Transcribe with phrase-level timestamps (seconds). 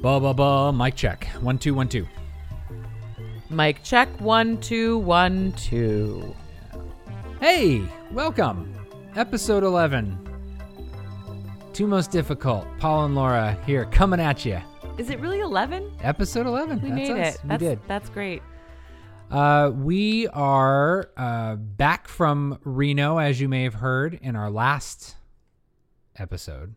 [0.00, 0.34] ba ba.
[0.34, 0.72] ba.
[0.72, 1.26] Mic check.
[1.40, 2.06] One two one two.
[3.50, 6.34] Mic check one two one two.
[7.40, 7.82] Hey,
[8.12, 8.74] welcome.
[9.16, 10.16] Episode 11.
[11.72, 12.66] Two most difficult.
[12.78, 14.60] Paul and Laura here coming at you.
[14.98, 15.90] Is it really eleven?
[16.02, 16.80] Episode 11.
[16.82, 17.34] We That's made us.
[17.36, 17.42] it.
[17.42, 17.78] We That's did.
[17.88, 18.42] that's great.
[19.30, 25.14] Uh, we are uh, back from Reno, as you may have heard in our last
[26.16, 26.74] episode,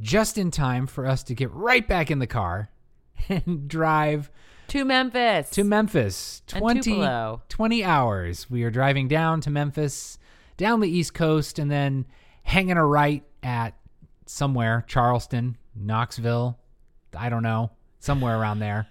[0.00, 2.70] just in time for us to get right back in the car
[3.28, 4.30] and drive
[4.68, 5.50] To Memphis.
[5.50, 6.42] to Memphis.
[6.52, 7.42] And 20, Tupelo.
[7.48, 8.48] 20 hours.
[8.50, 10.18] We are driving down to Memphis,
[10.56, 12.06] down the East Coast, and then
[12.42, 13.74] hanging a right at
[14.26, 16.58] somewhere, Charleston, Knoxville.
[17.16, 18.86] I don't know, somewhere around there.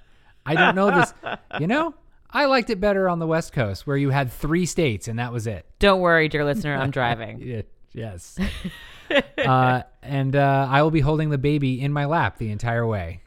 [0.45, 1.13] I don't know this.
[1.59, 1.93] You know,
[2.29, 5.33] I liked it better on the West Coast where you had three states and that
[5.33, 5.65] was it.
[5.79, 6.75] Don't worry, dear listener.
[6.75, 7.63] I'm driving.
[7.91, 8.37] Yes.
[9.37, 13.21] uh, and uh, I will be holding the baby in my lap the entire way.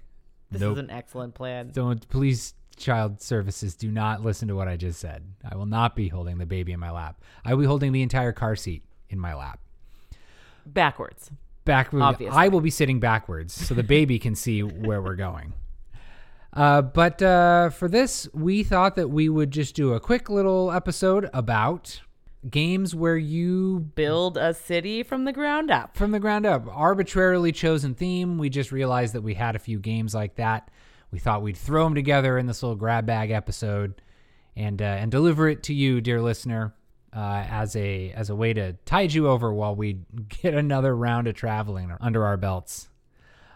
[0.50, 0.74] This Nope.
[0.74, 1.70] is an excellent plan.
[1.72, 5.24] Don't please, child services, do not listen to what I just said.
[5.50, 7.22] I will not be holding the baby in my lap.
[7.44, 9.60] I will be holding the entire car seat in my lap.
[10.66, 11.30] Backwards.
[11.64, 12.02] Backwards.
[12.02, 12.36] Obviously.
[12.36, 15.54] I will be sitting backwards so the baby can see where we're going.
[16.52, 20.70] Uh, but uh, for this, we thought that we would just do a quick little
[20.70, 22.02] episode about
[22.48, 25.96] games where you Build a city from the ground up.
[25.96, 26.64] from the ground up.
[26.68, 28.38] Arbitrarily chosen theme.
[28.38, 30.68] We just realized that we had a few games like that.
[31.10, 34.00] We thought we'd throw them together in this little grab bag episode
[34.56, 36.74] and uh, and deliver it to you, dear listener,
[37.14, 40.00] uh, as a as a way to tide you over while we
[40.42, 42.88] get another round of traveling under our belts.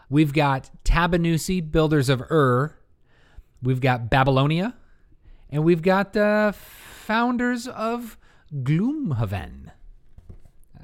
[0.08, 2.76] We've got Tabannusi, Builders of Ur.
[3.62, 4.76] We've got Babylonia,
[5.50, 8.16] and we've got uh, founders of
[8.54, 9.70] Gloomhaven.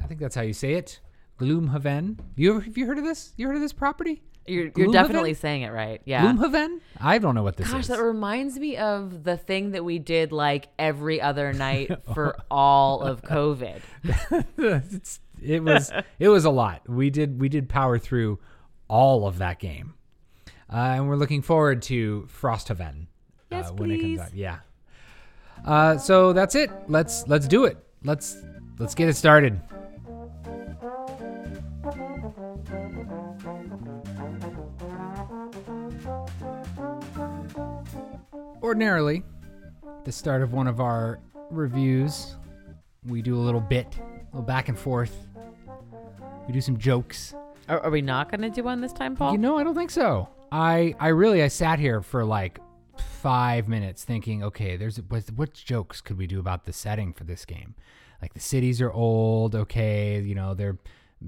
[0.01, 1.01] I think that's how you say it.
[1.39, 2.19] Gloomhaven.
[2.37, 3.33] You have you heard of this?
[3.37, 4.23] You heard of this property?
[4.47, 6.01] You're, you're definitely saying it right.
[6.05, 6.25] Yeah.
[6.25, 6.81] Gloomhaven?
[7.01, 7.89] I don't know what this Gosh, is.
[7.89, 12.37] Gosh, that reminds me of the thing that we did like every other night for
[12.51, 13.81] all of COVID.
[14.59, 16.89] it's, it was it was a lot.
[16.89, 18.41] We did we did power through
[18.89, 19.95] all of that game,
[20.73, 23.07] uh, and we're looking forward to Frosthaven
[23.51, 24.35] Yes, uh, when it comes out.
[24.35, 24.59] Yeah.
[25.65, 26.71] Uh, so that's it.
[26.89, 27.77] Let's let's do it.
[28.05, 28.37] Let's
[28.79, 29.61] let's get it started.
[38.63, 39.23] Ordinarily,
[40.05, 42.37] the start of one of our reviews,
[43.07, 45.29] we do a little bit, a little back and forth.
[46.47, 47.35] We do some jokes.
[47.69, 49.33] Are, are we not going to do one this time, Paul?
[49.33, 50.29] You know, I don't think so.
[50.51, 52.59] I I really I sat here for like
[52.99, 57.25] five minutes thinking, okay, there's what what jokes could we do about the setting for
[57.25, 57.75] this game?
[58.21, 60.79] Like the cities are old, okay, you know they're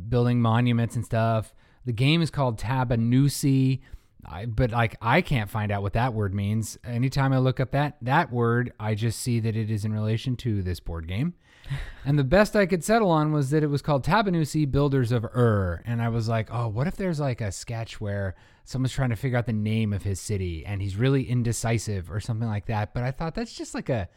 [0.09, 1.55] building monuments and stuff.
[1.85, 3.81] The game is called Tabannusi.
[4.27, 6.79] I, but like I can't find out what that word means.
[6.85, 10.37] Anytime I look up that that word, I just see that it is in relation
[10.37, 11.35] to this board game.
[12.07, 15.25] And the best I could settle on was that it was called Tabannusi Builders of
[15.25, 15.81] Ur.
[15.87, 19.17] And I was like, oh, what if there's like a sketch where someone's trying to
[19.17, 22.95] figure out the name of his city and he's really indecisive or something like that.
[22.95, 24.09] But I thought that's just like a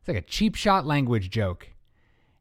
[0.00, 1.68] it's like a cheap shot language joke.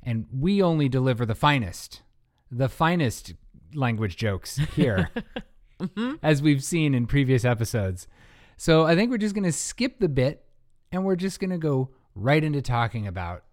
[0.01, 2.01] And we only deliver the finest,
[2.49, 3.33] the finest
[3.73, 5.09] language jokes here,
[5.79, 6.13] mm-hmm.
[6.23, 8.07] as we've seen in previous episodes.
[8.55, 10.45] So I think we're just going to skip the bit
[10.93, 13.43] and we're just going to go right into talking about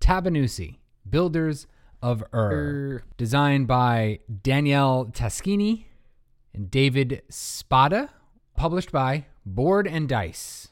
[0.00, 0.78] Tabannusi,
[1.08, 1.66] Builders
[2.02, 5.84] of Ur, designed by Daniele Tascini
[6.54, 8.10] and David Spada,
[8.56, 10.68] published by Board and Dice.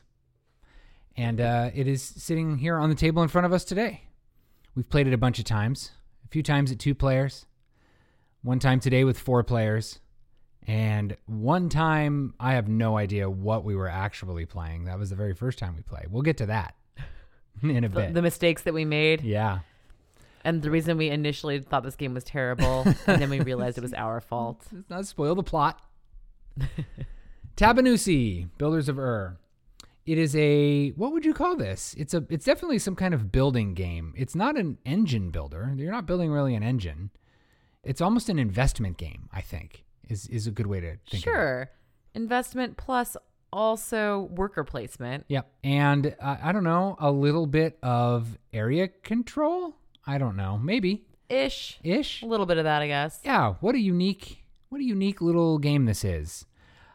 [1.16, 4.04] And uh, it is sitting here on the table in front of us today.
[4.74, 5.90] We've played it a bunch of times,
[6.24, 7.44] a few times at two players,
[8.42, 9.98] one time today with four players,
[10.66, 14.84] and one time I have no idea what we were actually playing.
[14.84, 16.06] That was the very first time we played.
[16.10, 16.74] We'll get to that
[17.62, 18.14] in a the, bit.
[18.14, 19.58] the mistakes that we made, yeah.
[20.44, 23.82] And the reason we initially thought this game was terrible, and then we realized it
[23.82, 24.64] was our fault.
[24.72, 25.80] Let's not spoil the plot.
[27.56, 29.36] Tabannusi, Builders of Ur.
[30.04, 31.94] It is a what would you call this?
[31.96, 34.14] It's a it's definitely some kind of building game.
[34.16, 35.72] It's not an engine builder.
[35.76, 37.10] You're not building really an engine.
[37.84, 39.84] It's almost an investment game, I think.
[40.08, 41.22] Is is a good way to think of it.
[41.22, 41.70] Sure.
[42.14, 43.16] Investment plus
[43.52, 45.24] also worker placement.
[45.28, 45.50] Yep.
[45.62, 49.76] And uh, I don't know, a little bit of area control?
[50.06, 50.58] I don't know.
[50.58, 51.78] Maybe Ish.
[51.82, 52.22] ish.
[52.22, 53.20] A little bit of that, I guess.
[53.24, 56.46] Yeah, what a unique what a unique little game this is.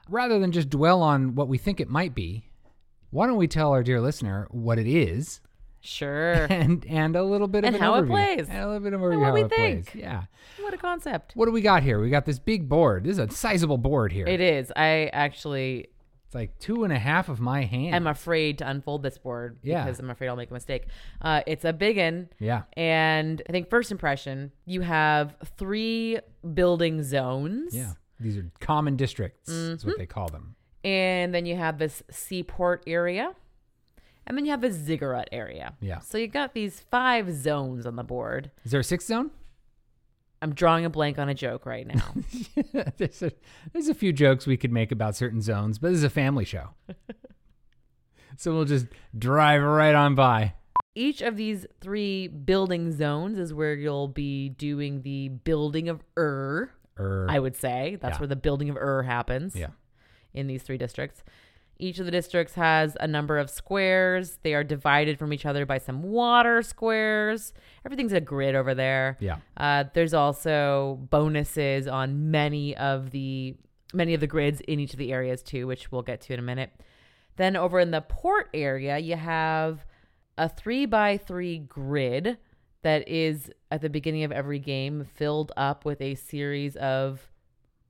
[0.10, 2.46] Rather than just dwell on what we think it might be,
[3.12, 5.42] why don't we tell our dear listener what it is
[5.80, 6.48] Sure.
[6.50, 8.48] and and a little bit And of an how it plays.
[8.50, 9.86] And a little bit of And what how we it plays.
[9.86, 9.96] think.
[10.04, 10.24] Yeah.
[10.60, 11.34] what a concept.
[11.36, 12.00] What do we got here?
[12.02, 13.04] We got this big board.
[13.06, 14.26] This is a sizable board here.
[14.28, 14.72] It is.
[14.76, 15.88] I actually
[16.38, 17.96] like two and a half of my hand.
[17.96, 19.84] I'm afraid to unfold this board Yeah.
[19.84, 20.86] because I'm afraid I'll make a mistake.
[21.22, 22.30] Uh, it's a big one.
[22.40, 22.64] yeah.
[22.78, 26.20] And I think first impression, you have three
[26.54, 27.76] building zones.
[27.76, 27.94] Yeah.
[28.20, 29.50] These are common districts.
[29.50, 29.88] That's Mm-hmm.
[29.90, 30.56] what they call them.
[30.84, 33.34] And then you have this seaport area.
[34.26, 35.74] And then you have this ziggurat area.
[35.80, 36.00] Yeah.
[36.00, 38.52] So you got these five zones on the board.
[38.66, 39.32] Is there a sixth zone?
[40.42, 42.14] I'm drawing a blank on a joke right now.
[42.98, 43.32] there's, a,
[43.74, 46.46] there's a few jokes we could make about certain zones, but this is a family
[46.46, 46.70] show.
[48.38, 48.86] so we'll just
[49.18, 50.54] drive right on by.
[50.96, 56.72] Each of these three building zones is where you'll be doing the building of Ur,
[57.00, 57.98] Er, I would say.
[58.02, 58.20] That's Yeah.
[58.22, 59.56] where the building of Ur happens.
[59.56, 59.70] yeah.
[60.34, 61.24] in these three districts.
[61.80, 64.40] Each of the districts has a number of squares.
[64.44, 67.54] They are divided from each other by some water squares.
[67.86, 69.18] Everything's a grid over there.
[69.20, 69.38] Yeah.
[69.56, 73.56] Uh, there's also bonuses on many of the
[73.94, 76.40] many of the grids in each of the areas too, which we'll get to in
[76.40, 76.72] a minute.
[77.38, 79.86] Then over in the port area, you have
[80.38, 82.38] a three by three grid
[82.82, 87.32] that is at the beginning of every game filled up with a series of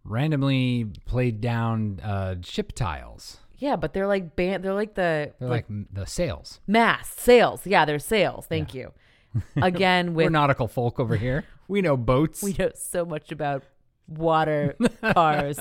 [0.10, 3.40] Randomly played down uh, ship tiles.
[3.58, 6.60] Yeah, but they're like ban- They're like the They're like, m the sails.
[6.68, 7.66] Masts, sails.
[7.66, 8.46] Yeah, they're sails.
[8.48, 8.94] Thank you.
[9.62, 11.44] Again, We're with nautical folk over here.
[11.68, 12.42] We know boats.
[12.44, 13.64] we know so much about
[14.08, 14.76] water
[15.14, 15.60] cars.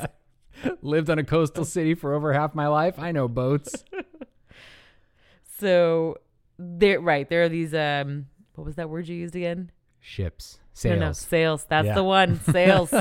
[0.80, 2.98] Lived on a coastal city for over half my life.
[2.98, 3.84] I know boats.
[5.58, 6.16] so
[6.58, 7.74] there, right there are these.
[7.74, 9.70] Um, what was that word you used again?
[10.00, 10.58] Ships.
[10.84, 11.18] No, no, Sails.
[11.20, 11.66] sails.
[11.68, 11.94] That's Yeah.
[11.94, 12.40] the one.
[12.40, 12.94] Sails.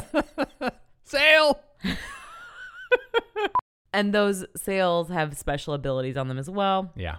[1.03, 1.59] Sail!
[3.95, 6.92] And those sails have special abilities on them as well.
[6.95, 7.18] Yeah.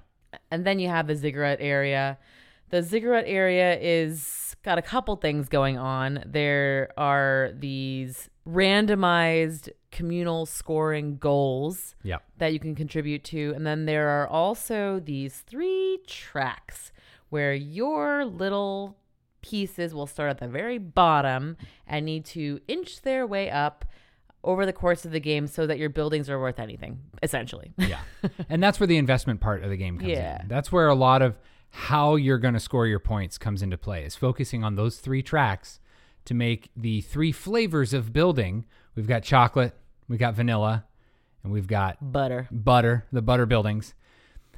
[0.50, 2.18] And then you have the ziggurat area.
[2.70, 6.22] The ziggurat area is got a couple things going on.
[6.26, 12.18] There are these randomized communal scoring goals Yeah.
[12.38, 13.52] that you can contribute to.
[13.56, 16.92] And then there are also these three tracks
[17.30, 18.96] where your little
[19.42, 21.56] pieces will start at the very bottom
[21.86, 23.84] and need to inch their way up
[24.46, 27.72] over the course of the game so that your buildings are worth anything, essentially.
[27.76, 28.00] Yeah.
[28.48, 30.40] and that's where the investment part of the game comes Yeah.
[30.42, 30.48] in.
[30.48, 31.36] That's where a lot of
[31.70, 35.22] how you're going to score your points comes into play, is focusing on those three
[35.22, 35.80] tracks
[36.24, 38.64] to make the three flavors of building.
[38.94, 39.74] We've got chocolate,
[40.08, 40.86] we've got vanilla,
[41.42, 42.48] and we've got Butter.
[42.50, 43.94] butter, the butter buildings.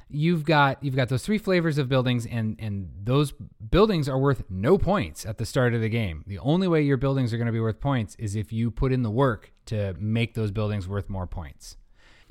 [0.09, 4.43] You've got you've got those three flavors of buildings and and those buildings are worth
[4.49, 6.23] no points at the start of the game.
[6.25, 8.91] The only way your buildings are going to be worth points is if you put
[8.91, 11.77] in the work to make those buildings worth more points.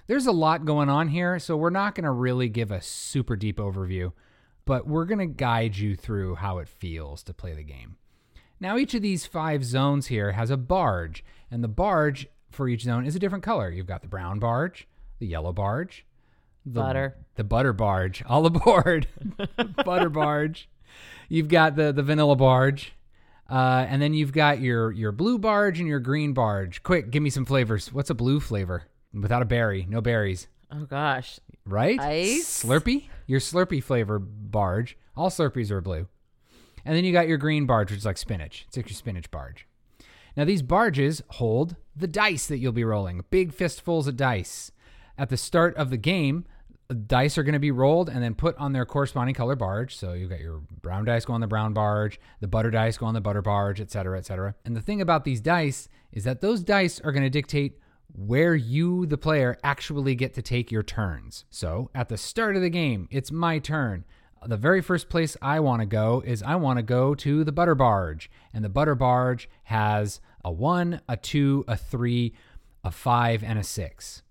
[0.08, 3.36] There's a lot going on here, so we're not going to really give a super
[3.36, 4.12] deep overview,
[4.64, 7.96] but we're going to guide you through how it feels to play the game.
[8.58, 12.82] Now, each of these five zones here has a barge, and the barge for each
[12.82, 13.70] zone is a different color.
[13.70, 16.06] You've got the brown barge, the yellow barge,
[16.66, 17.16] the Butter.
[17.36, 19.06] the butter barge, all aboard,
[19.84, 20.68] butter barge.
[21.28, 22.92] You've got the the vanilla barge,
[23.50, 26.82] uh, and then you've got your your blue barge and your green barge.
[26.82, 27.92] Quick, give me some flavors.
[27.92, 28.84] What's a blue flavor
[29.14, 29.86] without a berry?
[29.88, 31.38] No berries, Oh gosh.
[31.64, 31.98] right?
[32.00, 32.64] Ice?
[32.64, 33.08] Slurpee.
[33.26, 34.96] Your Slurpee flavor barge.
[35.16, 36.06] All Slurpees are blue.
[36.84, 38.64] And then you got your green barge, which is like spinach.
[38.68, 39.66] It's like your spinach barge.
[40.36, 44.70] Now, these barges hold the dice that you'll be rolling, big fistfuls of dice.
[45.18, 46.44] At the start of the game,
[47.06, 49.96] dice are going to be rolled and then put on their corresponding color barge.
[49.96, 53.06] So you've got your brown dice go on the brown barge, the butter dice go
[53.06, 54.54] on the butter barge, et cetera, et cetera.
[54.64, 57.78] And the thing about these dice is that those dice are going to dictate
[58.14, 61.44] where you, the player, actually get to take your turns.
[61.50, 64.04] So at the start of the game, it's my turn.
[64.46, 67.52] The very first place I want to go is I want to go to the
[67.52, 68.30] butter barge.
[68.54, 72.34] And the butter barge has a one, a two, a three,
[72.82, 74.22] a five, and a six.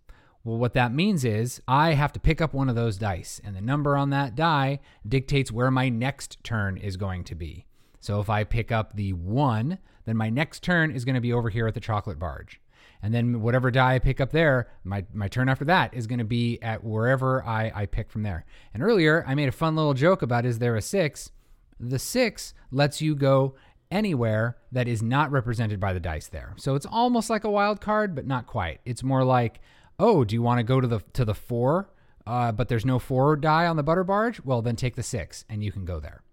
[0.47, 3.53] Well, what that means is I have to pick up one of those dice, and
[3.53, 7.65] the number on that die dictates where my next turn is going to be.
[7.99, 11.33] So if I pick up the one, then my next turn is going to be
[11.33, 12.61] over here at the chocolate barge.
[13.03, 16.19] And then whatever die I pick up there, my, my turn after that is going
[16.19, 18.45] to be at wherever I, I pick from there.
[18.73, 21.29] And earlier, I made a fun little joke about is there a six?
[21.77, 23.55] The six lets you go
[23.91, 26.53] anywhere that is not represented by the dice there.
[26.55, 28.79] So it's almost like a wild card, but not quite.
[28.85, 29.59] It's more like,
[29.99, 31.89] oh, do you want to go to the to the four,
[32.25, 34.43] uh, but there's no four die on the butter barge?
[34.43, 36.23] Well, then take the six, and you can go there.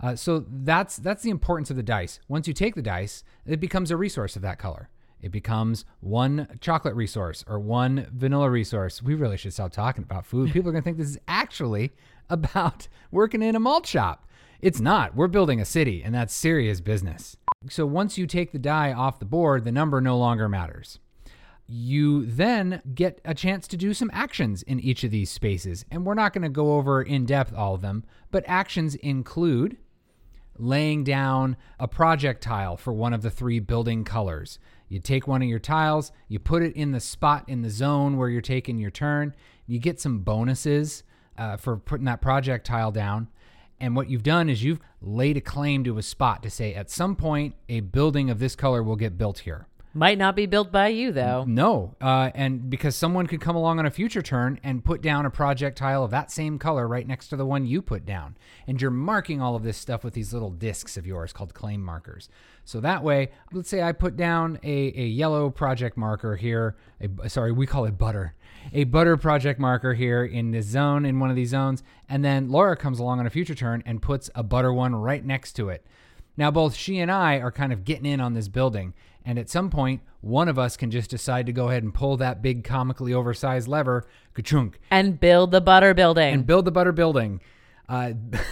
[0.00, 2.20] Uh, so that's that's the importance of the dice.
[2.28, 4.88] Once you take the dice, it becomes a resource of that color.
[5.20, 9.02] It becomes one chocolate resource or one vanilla resource.
[9.02, 10.50] We really should stop talking about food.
[10.52, 11.92] People are going to think this is actually
[12.30, 14.26] about working in a malt shop.
[14.60, 15.14] It's not.
[15.14, 17.36] We're building a city, and that's serious business.
[17.68, 20.98] So once you take the die off the board, the number no longer matters.
[21.72, 25.84] You then get a chance to do some actions in each of these spaces.
[25.88, 29.76] And we're not going to go over in depth all of them, but actions include
[30.58, 34.58] laying down a project tile for one of the three building colors.
[34.88, 38.16] You take one of your tiles, you put it in the spot in the zone
[38.16, 39.32] where you're taking your turn.
[39.68, 41.04] You get some bonuses
[41.38, 43.28] uh, for putting that project tile down.
[43.78, 46.90] And what you've done is you've laid a claim to a spot to say at
[46.90, 49.68] some point a building of this color will get built here.
[49.92, 51.44] Might not be built by you though.
[51.48, 55.26] No, uh, and because someone could come along on a future turn and put down
[55.26, 58.36] a projectile of that same color right next to the one you put down,
[58.68, 61.82] and you're marking all of this stuff with these little discs of yours called claim
[61.82, 62.28] markers.
[62.64, 66.76] So that way, let's say I put down a, a yellow project marker here.
[67.00, 68.34] A, sorry, we call it butter.
[68.72, 72.48] A butter project marker here in this zone, in one of these zones, and then
[72.48, 75.68] Laura comes along on a future turn and puts a butter one right next to
[75.68, 75.84] it.
[76.36, 78.94] Now, both she and I are kind of getting in on this building,
[79.24, 82.16] and at some point, one of us can just decide to go ahead and pull
[82.18, 86.32] that big comically oversized lever, ka-chunk, And build the butter building.
[86.34, 87.40] and build the butter building.
[87.88, 88.12] Uh,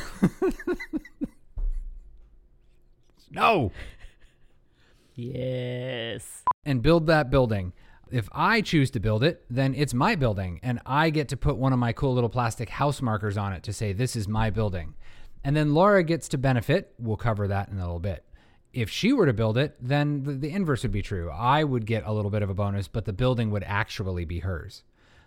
[3.30, 3.70] no,
[5.14, 6.42] yes.
[6.64, 7.72] and build that building.
[8.10, 11.56] If I choose to build it, then it's my building, and I get to put
[11.58, 14.48] one of my cool little plastic house markers on it to say, This is my
[14.50, 14.94] building.
[15.44, 16.94] And then Laura gets to benefit.
[16.98, 18.24] We'll cover that in a little bit.
[18.78, 21.30] If she were to build it, then the, the inverse would be true.
[21.30, 24.38] I would get a little bit of a bonus, but the building would actually be
[24.38, 24.84] hers.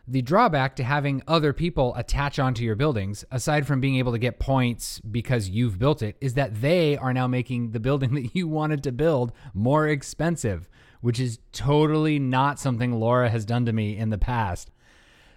[0.07, 4.17] The drawback to having other people attach onto your buildings, aside from being able to
[4.17, 8.33] get points because you've built it, is that they are now making the building that
[8.33, 10.69] you wanted to build more expensive,
[11.01, 14.71] which is totally not something Laura has done to me in the past.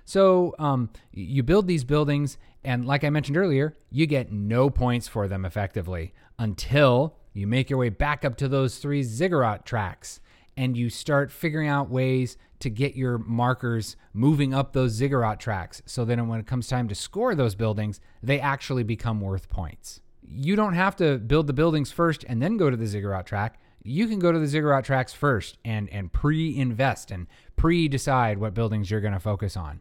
[0.05, 5.09] So um, you build these buildings, and like I mentioned earlier, you get no points
[5.09, 10.21] for them effectively until you make your way back up to those three ziggurat tracks
[10.57, 15.83] and you start figuring out ways to get your markers moving up those ziggurat tracks
[15.85, 20.01] so then when it comes time to score those buildings, they actually become worth points.
[20.27, 23.61] You don't have to build the buildings first and then go to the ziggurat track.
[23.83, 27.27] You can go to the ziggurat tracks first and, and pre invest and
[27.57, 29.81] pre decide what buildings you're going to focus on.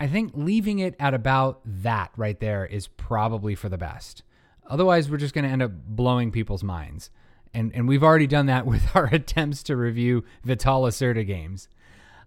[0.00, 4.22] I think leaving it at about that right there is probably for the best.
[4.66, 7.10] Otherwise, we're just going to end up blowing people's minds.
[7.54, 11.68] And, and we've already done that with our attempts to review Vital Lacerda games.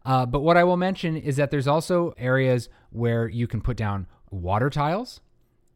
[0.06, 3.75] Uh, but what I will mention is that there's also areas where you can put
[3.75, 5.20] down water tiles,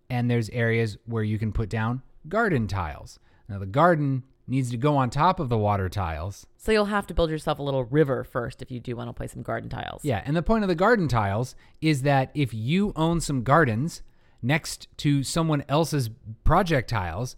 [0.09, 3.19] and there's areas where you can put down garden tiles.
[3.47, 6.45] Now, the garden needs to go on top of the water tiles.
[6.57, 9.13] So you'll have to build yourself a little river first if you do want to
[9.13, 10.03] play some garden tiles.
[10.03, 14.01] Yeah, and the point of the garden tiles is that if you own some gardens
[14.41, 16.09] next to someone else's
[16.43, 17.35] projectiles,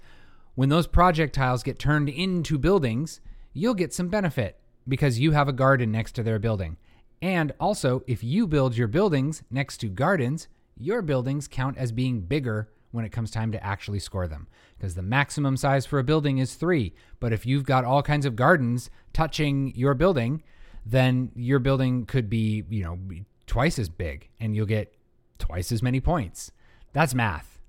[0.56, 3.22] when those projectiles get turned into buildings,
[3.54, 6.78] you'll get some benefit because you have a garden next to their building.
[7.22, 12.22] And also, if you build your buildings next to gardens, your buildings count as being
[12.22, 14.48] bigger when it comes time to actually score them.
[14.78, 16.94] Because the maximum size for a building is three.
[17.20, 20.44] But if you've got all kinds of gardens touching your building,
[20.86, 22.98] then your building could be, you know,
[23.46, 24.96] twice as big and you'll get
[25.38, 26.52] twice as many points.
[26.94, 27.60] That's math.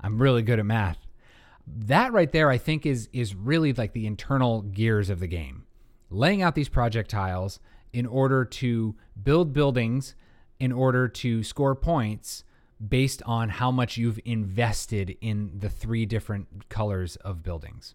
[0.00, 0.98] I'm really good at math.
[1.66, 5.64] That right there, I think, is is really like the internal gears of the game.
[6.10, 7.60] Laying out these projectiles
[7.92, 10.14] in order to build buildings,
[10.58, 12.44] in order to score points
[12.86, 17.94] based on how much you've invested in the three different colors of buildings.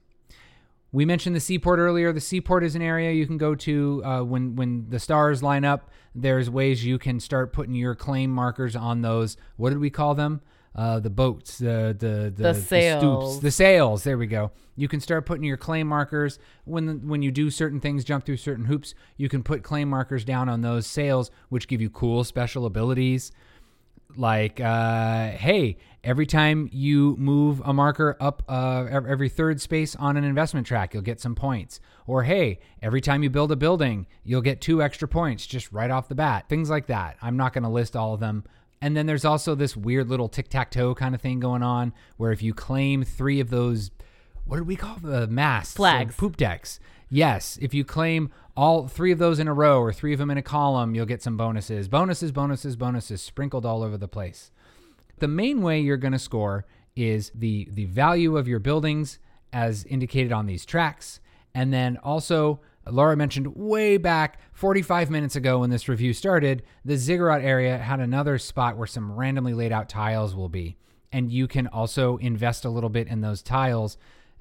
[0.93, 2.13] We mentioned the seaport earlier.
[2.13, 5.65] The seaport is an area you can go to uh, when when the stars line
[5.65, 5.89] up.
[6.15, 9.35] There's ways you can start putting your claim markers on those.
[9.57, 10.41] What did we call them?
[10.77, 13.01] Uh, the boats, the the the, The sails.
[13.31, 14.03] stoops, the sails.
[14.03, 14.51] There we go.
[14.75, 18.37] You can start putting your claim markers when when you do certain things, jump through
[18.37, 18.93] certain hoops.
[19.17, 23.31] You can put claim markers down on those sails, which give you cool special abilities
[24.15, 30.17] like uh, hey every time you move a marker up uh, every third space on
[30.17, 34.07] an investment track you'll get some points or hey every time you build a building
[34.23, 37.53] you'll get two extra points just right off the bat things like that i'm not
[37.53, 38.43] going to list all of them
[38.81, 42.41] and then there's also this weird little tic-tac-toe kind of thing going on where if
[42.41, 43.91] you claim three of those
[44.45, 45.75] what did we call the masts?
[45.75, 46.15] or Flags.
[46.15, 46.79] poop decks.
[47.09, 50.31] Yes, if you claim all three of those in a row or three of them
[50.31, 51.87] in a column, you'll get some bonuses.
[51.87, 54.51] Bonuses, bonuses, bonuses sprinkled all over the place.
[55.19, 56.65] The main way you're going to score
[56.95, 59.19] is the the value of your buildings
[59.53, 61.19] as indicated on these tracks,
[61.53, 62.59] and then also
[62.91, 67.99] Laura mentioned way back 45 minutes ago when this review started, the ziggurat area had
[67.99, 70.77] another spot where some randomly laid out tiles will be,
[71.11, 73.97] and you can also invest a little bit in those tiles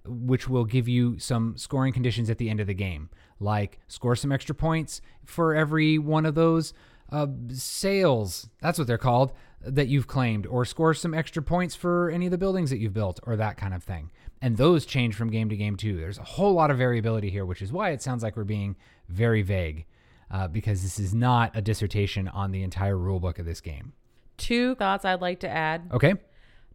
[0.09, 3.11] which will give you some scoring conditions at the end of the game,
[3.41, 6.73] like score some extra points for every one of those
[7.11, 8.49] uh, sails.
[8.61, 12.31] That's what they're called that you've claimed, or score some extra points for any of
[12.31, 14.11] the buildings that you've built, or that kind of thing.
[14.43, 15.97] And those change from game to game too.
[15.97, 18.76] There's a whole lot of variability here, which is why it sounds like we're being
[19.09, 19.87] very vague,
[20.31, 23.93] uh, because this is not a dissertation on the entire rulebook of this game.
[24.37, 25.88] Two thoughts I'd like to add.
[25.93, 26.14] Okay.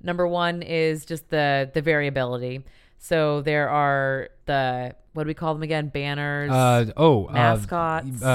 [0.01, 2.65] Number one is just the the variability.
[2.97, 5.89] So there are the what do we call them again?
[5.89, 8.23] Banners, Uh, oh, uh, Mascots.
[8.23, 8.25] Uh,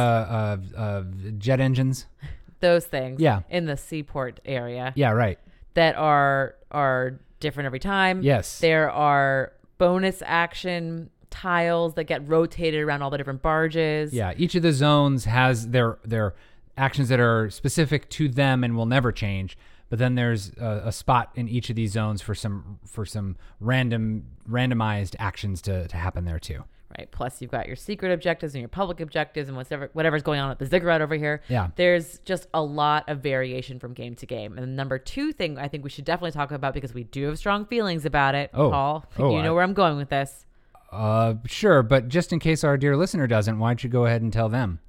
[0.76, 1.02] uh, uh,
[1.38, 2.06] jet engines.
[2.61, 3.21] those things.
[3.21, 3.40] yeah.
[3.50, 5.38] In the seaport area Yeah, right.
[5.75, 8.23] that are are different every time.
[8.23, 8.59] Yes.
[8.59, 14.12] There are bonus action tiles that get rotated around all the different barges.
[14.12, 16.35] Yeah, each of the zones has their their
[16.78, 19.57] actions that are specific to them and will never change.
[19.88, 23.37] But then there's a, a spot in each of these zones for some for some
[23.61, 26.64] random randomized actions to, to happen there too.
[26.98, 27.10] Right.
[27.10, 30.50] Plus, you've got your secret objectives and your public objectives and whatever whatever's going on
[30.50, 31.42] at the ziggurat over here.
[31.48, 31.68] Yeah.
[31.76, 34.56] There's just a lot of variation from game to game.
[34.56, 37.26] And the number two thing I think we should definitely talk about because we do
[37.26, 38.50] have strong feelings about it.
[38.54, 38.70] Oh.
[38.70, 40.46] Paul, Oh, you know I- where I'm going with this.
[40.92, 44.22] Uh, sure, but just in case our dear listener doesn't, why don't you go ahead
[44.22, 44.78] and tell them?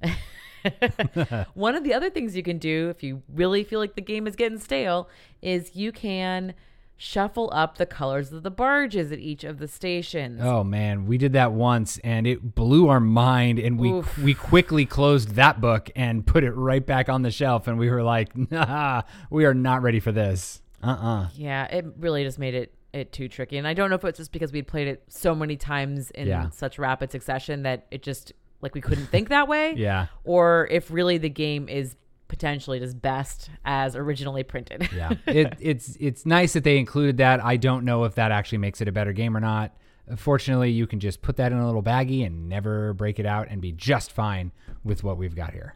[1.54, 4.26] One of the other things you can do if you really feel like the game
[4.26, 5.08] is getting stale
[5.42, 6.54] is you can
[7.00, 10.40] shuffle up the colors of the barges at each of the stations.
[10.42, 14.18] Oh man, we did that once and it blew our mind and we Oof.
[14.18, 17.88] we quickly closed that book and put it right back on the shelf and we
[17.88, 21.28] were like, "Nah, we are not ready for this." Uh-uh.
[21.34, 23.58] Yeah, it really just made it it too tricky.
[23.58, 26.26] And I don't know if it's just because we'd played it so many times in
[26.26, 26.50] Yeah.
[26.50, 29.74] such rapid succession that it just like we couldn't think that way.
[29.76, 30.06] Yeah.
[30.24, 31.94] Or if really the game is
[32.28, 34.88] potentially as best as originally printed.
[34.94, 35.12] yeah.
[35.26, 37.42] It, it's it's nice that they included that.
[37.44, 39.74] I don't know if that actually makes it a better game or not.
[40.16, 43.48] Fortunately you can just put that in a little baggie and never break it out
[43.50, 44.52] and be just fine
[44.84, 45.74] with what we've got here.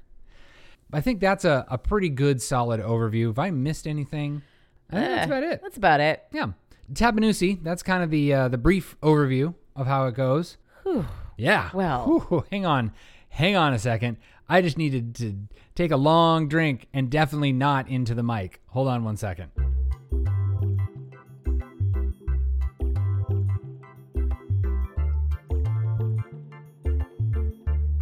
[0.93, 3.31] I think that's a, a pretty good solid overview.
[3.31, 4.43] If i missed anything?
[4.91, 5.61] I think that's Eh, about it.
[5.62, 6.23] That's about it.
[6.33, 6.47] yeah.
[6.93, 10.59] Tabannusi that's kind of the uh, the brief overview of how it goes.
[10.83, 11.07] Whew.
[11.37, 11.71] yeah.
[11.73, 12.21] Well.
[12.29, 12.93] Whew, hang on.
[13.31, 14.19] Hang on a second.
[14.49, 15.35] I just needed to
[15.75, 18.61] take a long drink and definitely not into the mic.
[18.69, 19.51] Hold on one second.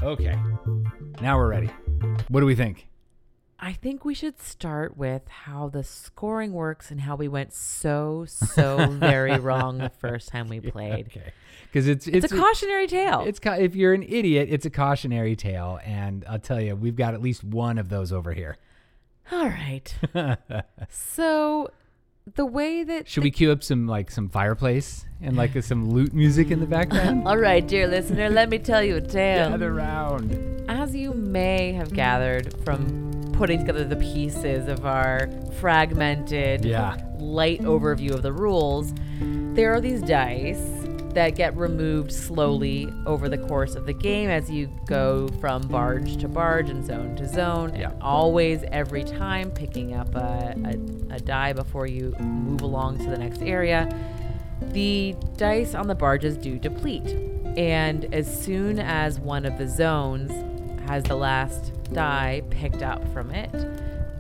[0.03, 0.37] Okay.
[1.21, 1.71] Now we're ready.
[2.29, 2.89] What do we think
[3.71, 8.25] I think we should start with how the scoring works and how we went so,
[8.27, 11.07] so very wrong the first time we played.
[11.07, 11.33] okay
[11.67, 13.23] because it's It's, it's a cautionary tale.
[13.25, 17.15] It's if you're an idiot, it's a cautionary tale, and I'll tell you, we've got
[17.15, 18.57] at least one of those over here.
[19.31, 19.95] All right.
[20.89, 21.71] so
[22.35, 26.13] the way that Should we cue up some like some fireplace and like some lute
[26.13, 27.29] music in the background?
[27.29, 29.51] All right, dear listener, let me tell you a tale.
[29.51, 30.69] Gather round.
[30.69, 33.10] As you may have gathered from
[33.41, 35.27] putting together the pieces of our
[35.61, 36.95] fragmented, Yeah.
[37.19, 38.93] light overview of the rules,
[39.55, 40.63] there are these dice
[41.15, 46.19] that get removed slowly over the course of the game as you go from barge
[46.19, 47.73] to barge and zone to zone.
[47.75, 47.89] Yeah.
[47.93, 50.55] And always, every time, picking up a,
[51.11, 53.89] a, a die before you move along to the next area.
[54.61, 57.17] The dice on the barges do deplete.
[57.57, 60.31] And as soon as one of the zones
[60.87, 63.51] has the last die picked up from it,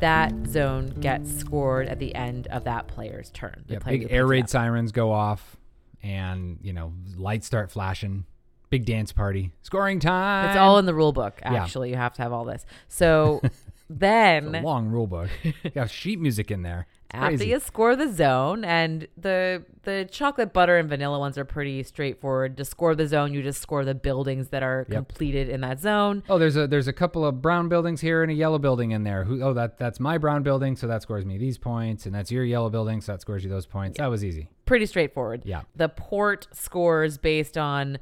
[0.00, 3.64] that zone gets scored at the end of that player's turn.
[3.66, 5.56] The Yeah, player big air raid sirens go off,
[6.02, 8.24] and you know lights start flashing.
[8.70, 10.48] Big dance party, scoring time.
[10.50, 11.64] It's all in the rule book, Yeah.
[11.64, 11.90] actually.
[11.90, 12.64] You have to have all this.
[12.88, 13.54] So It's
[13.88, 15.28] then a long rule book.
[15.74, 16.86] got sheet music in there.
[17.12, 21.44] It's after you score the zone and the the chocolate butter and vanilla ones are
[21.44, 24.96] pretty straightforward to score the zone you just score the buildings that are Yep.
[24.96, 28.30] completed in that zone Oh, there's a there's a couple of brown buildings here and
[28.30, 29.24] a yellow building in there.
[29.24, 29.42] Who?
[29.42, 32.44] Oh, that that's my brown building, so that scores me these points, and that's your
[32.44, 33.98] yellow building, so that scores you those points.
[33.98, 34.48] That was easy.
[34.66, 35.62] pretty straightforward Yeah.
[35.74, 37.98] the port scores based on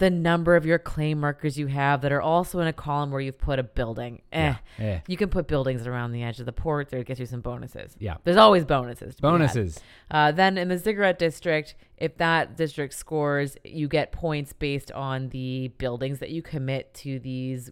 [0.00, 3.20] the number of your claim markers you have that are also in a column where
[3.20, 4.22] you've put a building.
[4.32, 4.54] Eh.
[4.78, 4.84] Yeah.
[4.84, 5.00] Eh.
[5.06, 6.88] You can put buildings around the edge of the port.
[6.88, 7.96] There gets you some bonuses.
[7.98, 8.16] Yeah.
[8.24, 9.14] There's always bonuses.
[9.16, 9.32] to be had.
[9.32, 9.78] Bonuses.
[10.10, 15.28] Uh, then in the ziggurat district, if that district scores, you get points based on
[15.28, 17.70] the buildings that you commit to these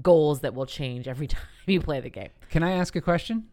[0.00, 2.30] goals that will change every time you play the game.
[2.48, 3.48] Can I ask a question?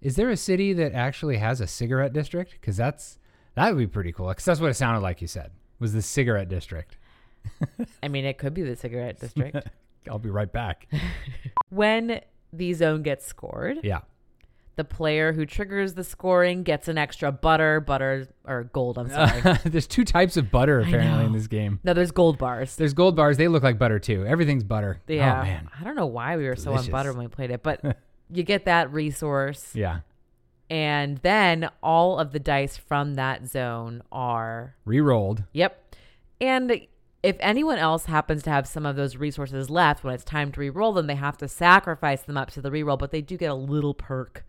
[0.00, 2.52] Is there a city that actually has a cigarette district?
[2.52, 3.18] Because that's
[3.56, 4.28] that would be pretty cool.
[4.28, 6.96] Because that's what it sounded like you said was the cigarette district.
[8.02, 9.56] I mean, it could be the cigarette district.
[10.10, 10.88] I'll be right back.
[11.70, 12.20] when
[12.52, 14.00] the zone gets scored, yeah.
[14.76, 18.98] the player who triggers the scoring gets an extra butter, butter or gold.
[18.98, 19.58] I'm sorry.
[19.64, 21.78] There's two types of butter apparently in this game.
[21.84, 22.74] no, there's gold bars.
[22.76, 23.36] There's gold bars.
[23.36, 24.26] They look like butter too.
[24.26, 25.00] Everything's butter.
[25.08, 25.40] Oh, yeah.
[25.40, 25.68] Oh man.
[25.78, 27.96] I don't know why we were so on butter when we played it, but
[28.30, 29.70] you get that resource.
[29.74, 30.00] Yeah.
[30.68, 35.44] And then all of the dice from that zone are, Rerolled.
[35.52, 35.94] yep.
[36.40, 36.86] And
[37.22, 40.60] if anyone else happens to have some of those resources left when it's time to
[40.60, 43.50] re-roll them, they have to sacrifice them up to the re-roll, but they do get
[43.50, 44.44] a little perk.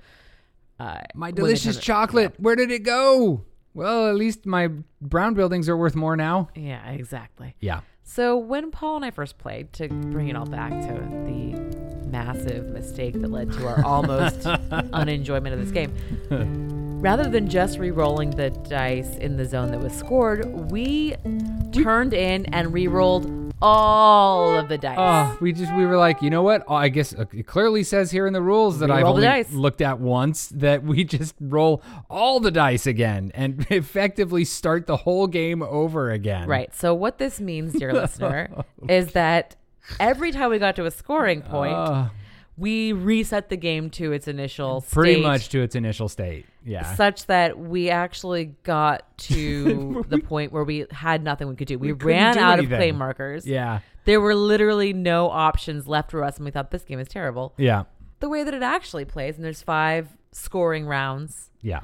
[0.79, 2.33] Uh, My delicious chocolate.
[2.39, 3.41] Where did it go?
[3.75, 4.69] Well, at least my
[5.01, 6.49] brown buildings are worth more now.
[6.55, 7.55] Yeah, exactly.
[7.59, 7.81] Yeah.
[8.03, 10.93] So when Paul and I first played, to bring it all back to
[11.25, 15.93] the massive mistake that led to our almost unenjoyment of this game,
[17.03, 21.15] rather than just re-rolling the dice in the zone that was scored, we
[21.73, 24.95] turned in and re-rolled all of the dice.
[24.97, 26.63] Oh, we just we were like, you know what?
[26.67, 29.81] Oh, I guess uh, it clearly says here in the rules that I've only looked
[29.81, 35.27] at once that we just roll all the dice again and effectively start the whole
[35.27, 36.47] game over again.
[36.47, 36.73] Right.
[36.75, 39.55] So what this means, dear listener, is that
[39.99, 42.09] every time we got to a scoring point, Uh,
[42.57, 45.23] we reset the game to its initial pretty state.
[45.23, 46.45] much to its initial state.
[46.65, 46.93] Yeah.
[46.95, 51.77] such that we actually got to the point where we had nothing we could do.
[51.79, 52.77] We, We ran do out of anything.
[52.77, 53.45] claim markers.
[53.47, 53.79] yeah.
[54.05, 57.53] There were literally no options left for us, and we thought this game is terrible.
[57.57, 57.83] Yeah.
[58.19, 61.49] The way that it actually plays, and there's five scoring rounds.
[61.61, 61.81] Yeah.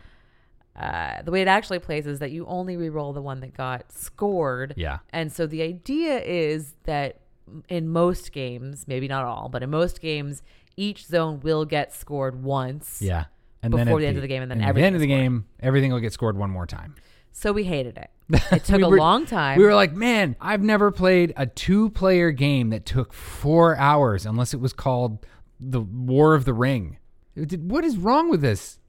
[0.75, 3.91] Uh, the way it actually plays is that you only re-roll the one that got
[3.91, 4.73] scored.
[4.77, 4.99] Yeah.
[5.11, 7.19] And so the idea is that
[7.67, 10.41] in most games, maybe not all, but in most games,
[10.79, 13.01] each zone will get scored once.
[13.01, 13.25] Yeah.
[13.61, 15.07] And Before at the end of the game, and then at the end of the
[15.07, 16.95] game, everything will get scored one more time.
[17.31, 18.09] So we hated it.
[18.51, 19.57] It took We a were- long time.
[19.57, 24.25] We were like, man, I've never played a two player game that took four hours
[24.25, 25.25] unless it was called
[25.59, 26.97] the War of the Ring.
[27.35, 28.79] What is wrong with this?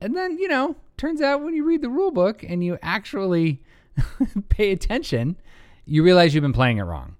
[0.00, 3.62] And then, you know, turns out when you read the rule book and you actually
[4.48, 5.36] pay attention,
[5.84, 7.16] you realize you've been playing it wrong.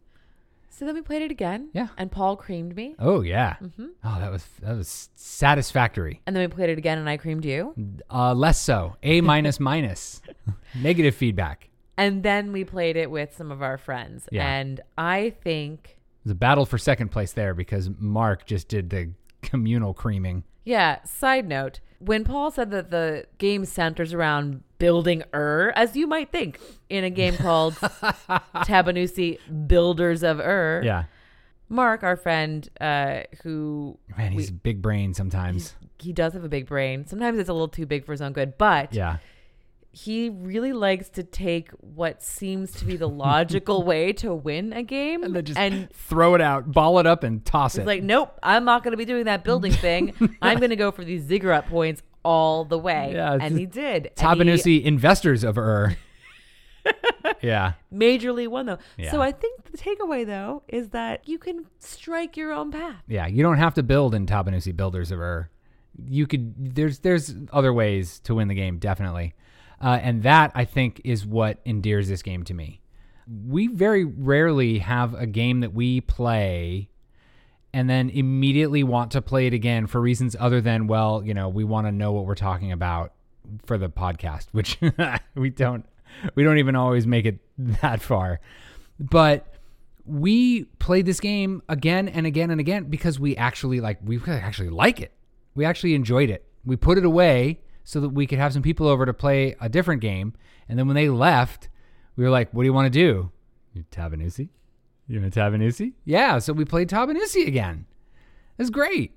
[0.79, 1.71] So then we played it again.
[1.73, 1.89] Yeah.
[1.97, 2.97] And Paul creamed me.
[2.99, 3.57] Oh yeah.
[3.63, 3.87] Mm-hmm.
[4.05, 6.21] Oh, that was that was satisfactory.
[6.27, 7.75] And then we played it again and I creamed you.
[8.11, 8.97] Uh, less so.
[9.03, 10.21] A minus minus.
[10.75, 11.71] Negative feedback.
[11.97, 14.29] And then we played it with some of our friends.
[14.31, 14.47] Yeah.
[14.47, 18.91] And I think, It was a battle for second place there because Mark just did
[18.91, 19.13] the
[19.43, 20.45] communal creaming.
[20.65, 26.07] yeah, side note, when Paul said that the game centers around building Ur, as you
[26.07, 27.75] might think in a game called
[28.55, 31.05] Tabannusi Builders of Ur, Yeah.
[31.69, 35.75] Mark, our friend, uh, who Man, he's we- big brain sometimes.
[35.99, 37.07] he does have a big brain.
[37.07, 39.17] Sometimes it's a little too big for his own good, but Yeah.
[39.99, 44.83] He really likes to take what seems to be the logical way to win a
[44.83, 47.87] game And then just and throw it out, ball it up, and toss He's it.
[47.87, 50.13] like, nope, I'm not going to be doing that building thing.
[50.43, 53.13] I'm going to go for these ziggurat points all the way.
[53.15, 54.09] Yeah, and he did.
[54.09, 55.97] And he Tabannusi investors of Ur.
[57.41, 57.73] yeah.
[57.91, 58.79] majorly won though.
[58.99, 59.11] Yeah.
[59.13, 63.03] So I think the takeaway though is that you can strike your own path.
[63.09, 63.27] Yeah.
[63.27, 65.49] You don't have to build in Tabannusi builders of Ur.
[66.07, 69.35] You could there's there's other ways to win the game, definitely.
[69.81, 72.81] Uh, and that I think is what endears this game to me.
[73.47, 76.89] We very rarely have a game that we play
[77.73, 81.49] and then immediately want to play it again for reasons other than, well, you know,
[81.49, 83.13] we want to know what we're talking about
[83.65, 84.79] for the podcast, which
[85.35, 85.85] we don't
[86.35, 88.41] we don't even always make it that far.
[88.99, 89.47] But
[90.07, 94.71] we played this game again and again and again because we actually like we actually
[94.71, 95.13] like it.
[95.55, 96.47] We actually enjoyed it.
[96.65, 99.69] We put it away so that we could have some people over to play a
[99.69, 100.35] different game.
[100.69, 101.69] And then when they left,
[102.17, 103.31] we were like, "What do you want to do?
[103.93, 104.49] Tabannusi?
[105.07, 105.93] You want Tabannusi?
[106.05, 107.87] Yeah." So we played Tabannusi again.
[108.59, 109.13] It's great.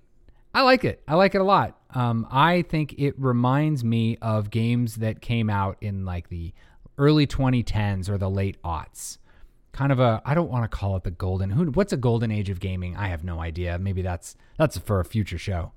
[0.53, 1.01] I like it.
[1.07, 1.77] I like it a lot.
[1.95, 6.53] Um, I think it reminds me of games that came out in like the
[6.99, 9.17] early 2010s or the late aughts.
[9.71, 11.49] Kind of a I don't want to call it the golden.
[11.49, 12.95] Who what's a golden age of gaming?
[12.95, 13.79] I have no idea.
[13.79, 15.71] Maybe that's that's for a future show.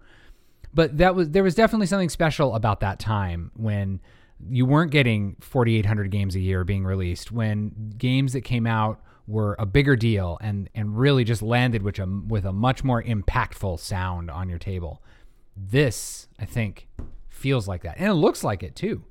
[0.75, 4.01] But that was there was definitely something special about that time when
[4.49, 9.55] you weren't getting 4800 games a year being released when games that came out were
[9.59, 13.79] a bigger deal and and really just landed with a with a much more impactful
[13.79, 15.03] sound on your table.
[15.57, 16.89] This, I think,
[17.29, 17.99] feels like that.
[17.99, 19.05] And it looks like it too.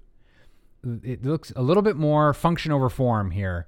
[1.04, 3.68] It looks a little bit more function over form here.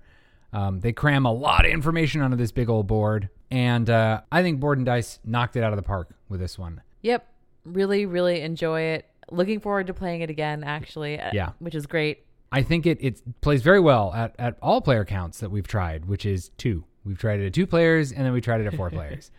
[0.52, 3.30] Um, they cram a lot of information onto this big old board.
[3.52, 6.58] And uh, I think Board and Dice knocked it out of the park with this
[6.58, 6.82] one.
[7.02, 7.28] Yep.
[7.66, 9.06] Really, really enjoy it.
[9.32, 11.20] Looking forward to playing it again, actually.
[11.20, 11.52] uh, Yeah.
[11.60, 12.26] Which is great.
[12.52, 16.06] I think it, it plays very well at, at all player counts that we've tried,
[16.06, 16.84] which is two.
[17.04, 19.32] We've tried it at two players and then we tried it at four players.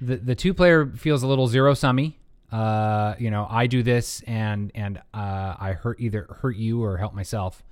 [0.00, 2.14] The the two player feels a little zero summy.
[2.50, 6.96] Uh, you know, I do this and and uh, I hurt either hurt you or
[6.96, 7.62] help myself.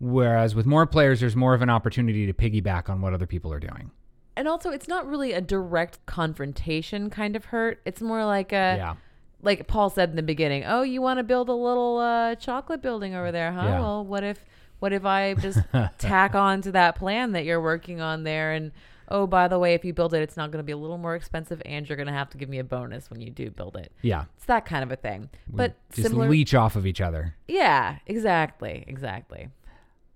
[0.00, 3.52] Whereas with more players, there's more of an opportunity to piggyback on what other people
[3.52, 3.90] are doing.
[4.36, 7.80] And also, it's not really a direct confrontation kind of hurt.
[7.84, 8.94] It's more like a, yeah,
[9.42, 10.64] like Paul said in the beginning.
[10.66, 13.62] Oh, you want to build a little uh, chocolate building over there, huh?
[13.64, 13.80] Yeah.
[13.80, 14.44] Well, what if,
[14.80, 15.60] what if I just
[15.98, 18.52] tack on to that plan that you're working on there?
[18.52, 18.72] And
[19.08, 20.98] oh, by the way, if you build it, it's not going to be a little
[20.98, 23.50] more expensive, and you're going to have to give me a bonus when you do
[23.50, 23.92] build it.
[24.02, 24.24] yeah.
[24.36, 25.30] It's that kind of a thing.
[25.48, 27.34] But Just similar, leech off of each other.
[27.46, 29.48] yeah, exactly, exactly.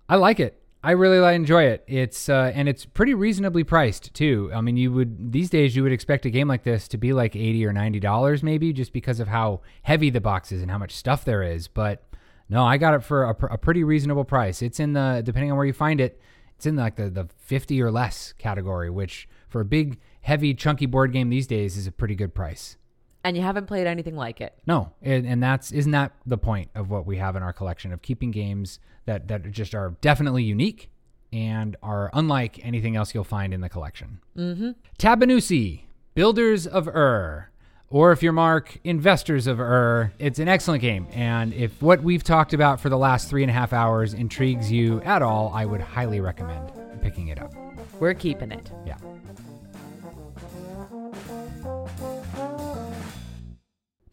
[0.09, 0.61] I like it.
[0.85, 1.85] I really enjoy it.
[1.87, 4.51] It's uh, and it's pretty reasonably priced too.
[4.53, 7.13] I mean, you would these days you would expect a game like this to be
[7.13, 10.69] like eighty or ninety dollars maybe, just because of how heavy the box is and
[10.69, 11.69] how much stuff there is.
[11.69, 12.03] But
[12.49, 14.61] no, I got it for a, a pretty reasonable price.
[14.61, 16.19] It's in the depending on where you find it,
[16.57, 20.85] it's in like the the fifty or less category, which for a big, heavy, chunky
[20.85, 22.75] board game these days is a pretty good price.
[23.23, 24.53] And you haven't played anything like it.
[24.67, 27.93] No, and, and that's isn't that the point of what we have in our collection
[27.93, 30.89] of keeping games that that just are definitely unique
[31.31, 34.19] and are unlike anything else you'll find in the collection.
[34.37, 34.71] Mm-hmm.
[34.99, 35.81] Tabannusi,
[36.15, 37.49] Builders of Ur,
[37.89, 40.11] or if you're Mark, Investors of Ur.
[40.19, 43.49] It's an excellent game, and if what we've talked about for the last three and
[43.49, 47.53] a half hours intrigues you at all, I would highly recommend picking it up.
[47.99, 48.71] We're keeping it.
[48.85, 48.97] Yeah.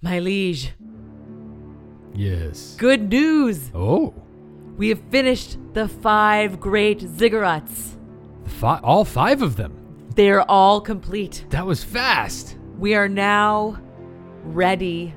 [0.03, 0.73] My liege,
[2.15, 2.75] Yes.
[2.79, 3.71] good news!
[3.75, 4.15] Oh,
[4.77, 7.97] We have finished the five great ziggurats.
[8.47, 9.73] fi- all five of them.
[10.17, 11.45] They are all complete.
[11.51, 12.57] That was fast.
[12.79, 13.79] We are now
[14.45, 15.15] ready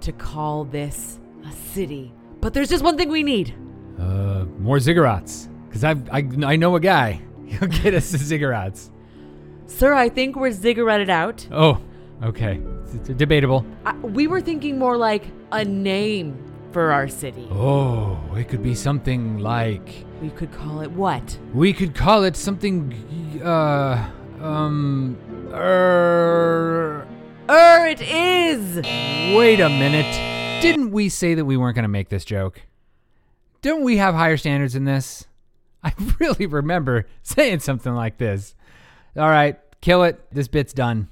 [0.00, 1.18] to call this
[1.48, 2.12] a city.
[2.42, 3.54] But there's just one thing we need.
[3.98, 5.48] Uh, more ziggurats.
[5.66, 7.20] Because I, I, I know a guy.
[7.46, 8.90] He'll get us the ziggurats.
[9.66, 11.46] Sir, I think we're zigguratted out.
[11.50, 11.80] Oh,
[12.22, 12.60] okay.
[12.94, 13.64] It's, debatable.
[13.84, 16.36] I, we were thinking more like a name
[16.72, 17.48] for our city.
[17.50, 20.04] Oh, it could be something like.
[20.20, 21.38] We could call it what?
[21.54, 22.92] We could call it something.
[23.42, 24.10] Uh.
[24.40, 25.16] Um.
[25.52, 27.06] Er.
[27.48, 28.76] Er, it is!
[29.36, 30.60] Wait a minute.
[30.60, 32.60] Didn't we say that we weren't going to make this joke?
[33.62, 35.26] Don't we have higher standards than this?
[35.84, 38.56] I really remember saying something like this.
[39.16, 40.20] All right, kill it.
[40.32, 41.08] This bit's done.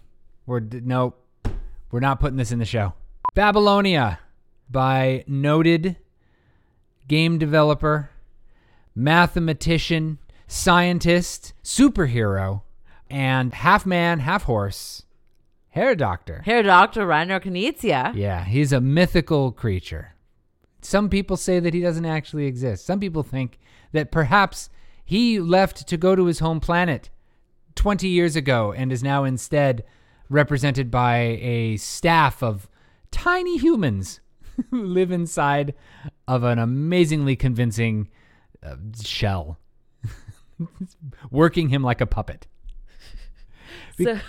[0.46, 1.20] We're nope.
[1.90, 2.94] We're not putting this in the show.
[3.34, 4.18] Babylonia
[4.70, 5.96] by noted
[7.08, 8.10] game developer,
[8.94, 12.62] mathematician, scientist, superhero,
[13.08, 15.04] and half man, half horse,
[15.70, 16.42] hair doctor.
[16.44, 17.06] Herr Dr.
[17.06, 18.14] Rainer Knizia.
[18.14, 20.14] Yeah, he's a mythical creature.
[20.82, 22.84] Some people say that he doesn't actually exist.
[22.84, 23.58] Some people think
[23.92, 24.68] that perhaps
[25.04, 27.10] he left to go to his home planet
[27.74, 29.84] 20 years ago and is now instead
[30.28, 32.68] represented by a staff of
[33.10, 34.20] tiny humans
[34.70, 35.74] who live inside
[36.28, 38.08] of an amazingly convincing
[38.62, 39.58] uh, shell,
[41.30, 42.46] working him like a puppet.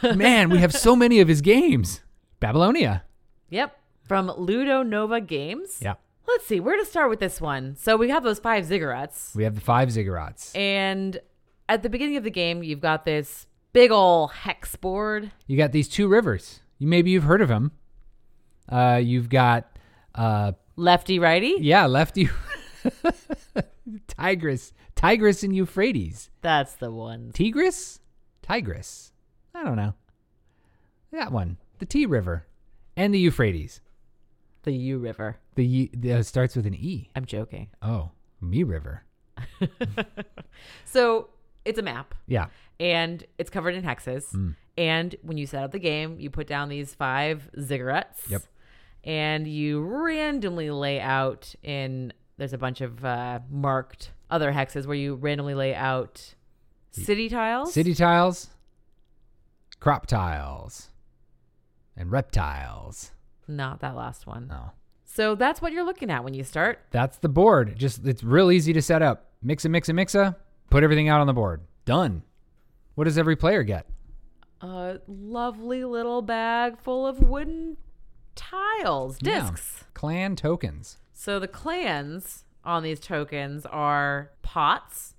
[0.01, 2.01] So- Man, we have so many of his games.
[2.39, 3.03] Babylonia.
[3.49, 3.75] Yep.
[4.03, 5.79] From Ludonova Games.
[5.81, 5.95] Yeah.
[6.27, 7.75] Let's see, where to start with this one?
[7.75, 9.33] So we have those five ziggurats.
[9.35, 10.55] We have the five ziggurats.
[10.55, 11.19] And
[11.67, 15.31] at the beginning of the game, you've got this big ol' hex board.
[15.47, 16.61] You got these two rivers.
[16.79, 17.73] You maybe you've heard of them.
[18.69, 19.77] Uh, you've got
[20.15, 21.57] uh, Lefty righty?
[21.59, 22.29] yeah, lefty
[24.07, 26.29] Tigris, Tigris and Euphrates.
[26.41, 27.31] That's the one.
[27.33, 27.99] Tigris,
[28.41, 29.11] Tigris.
[29.53, 29.93] I don't know.
[31.11, 32.47] That one, the T River,
[32.95, 33.81] and the Euphrates.
[34.63, 35.37] The U River.
[35.55, 37.09] The, U, the uh, starts with an E.
[37.15, 37.67] I'm joking.
[37.81, 38.11] Oh,
[38.41, 39.03] Me River.
[40.85, 41.29] So
[41.65, 42.15] it's a map.
[42.27, 42.47] Yeah.
[42.79, 44.31] and it's covered in hexes.
[44.33, 44.55] Mm.
[44.77, 48.29] And when you set up the game, you put down these five ziggurats.
[48.29, 48.43] Yep.
[49.03, 54.95] And you randomly lay out in there's a bunch of uh, marked other hexes where
[54.95, 56.35] you randomly lay out
[56.91, 57.73] city tiles.
[57.73, 58.49] City tiles,
[59.79, 60.89] crop tiles,
[61.95, 63.11] and reptiles.
[63.47, 64.51] Not that last one.
[64.53, 64.71] Oh.
[65.05, 66.79] So that's what you're looking at when you start.
[66.91, 67.75] That's the board.
[67.77, 69.31] Just it's real easy to set up.
[69.41, 70.35] Mix a mix a mixa.
[70.69, 71.61] Put everything out on the board.
[71.85, 72.23] Done.
[72.95, 73.85] What does every player get?
[74.61, 77.77] A lovely little bag full of wooden
[78.35, 79.49] tiles, Yeah.
[79.51, 79.83] discs.
[79.93, 80.97] Clan tokens.
[81.13, 85.13] So the clans on these tokens are pots.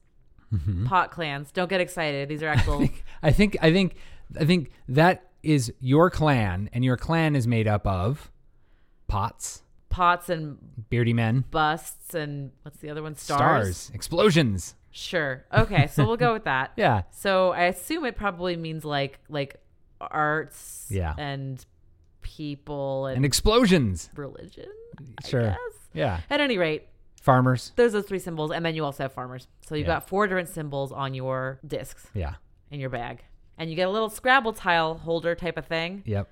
[0.52, 0.86] Mm-hmm.
[0.86, 1.50] Pot clans.
[1.52, 2.28] Don't get excited.
[2.28, 2.88] These are actual.
[3.22, 3.96] I think I think
[4.38, 8.30] I think that is your clan, and your clan is made up of
[9.08, 10.56] pots, pots and
[10.90, 13.16] beardy men, busts and what's the other one?
[13.16, 13.76] Stars.
[13.76, 14.74] stars, explosions.
[14.98, 15.44] Sure.
[15.52, 16.72] Okay, so we'll go with that.
[16.76, 17.02] Yeah.
[17.10, 19.56] So I assume it probably means like like
[20.00, 21.14] arts Yeah.
[21.18, 21.64] and
[22.22, 24.08] people and, And explosions.
[24.16, 24.66] religion.
[25.26, 25.54] Sure.
[25.92, 26.20] Yeah.
[26.30, 26.88] At any rate,
[27.20, 27.72] Farmers.
[27.76, 29.48] there's those three symbols, and then you also have farmers.
[29.66, 29.94] So you've Yeah.
[29.96, 32.34] got four different symbols on your discs Yeah.
[32.70, 33.22] in your bag,
[33.58, 36.02] and you get a little Scrabble tile holder type of thing.
[36.06, 36.26] Yep.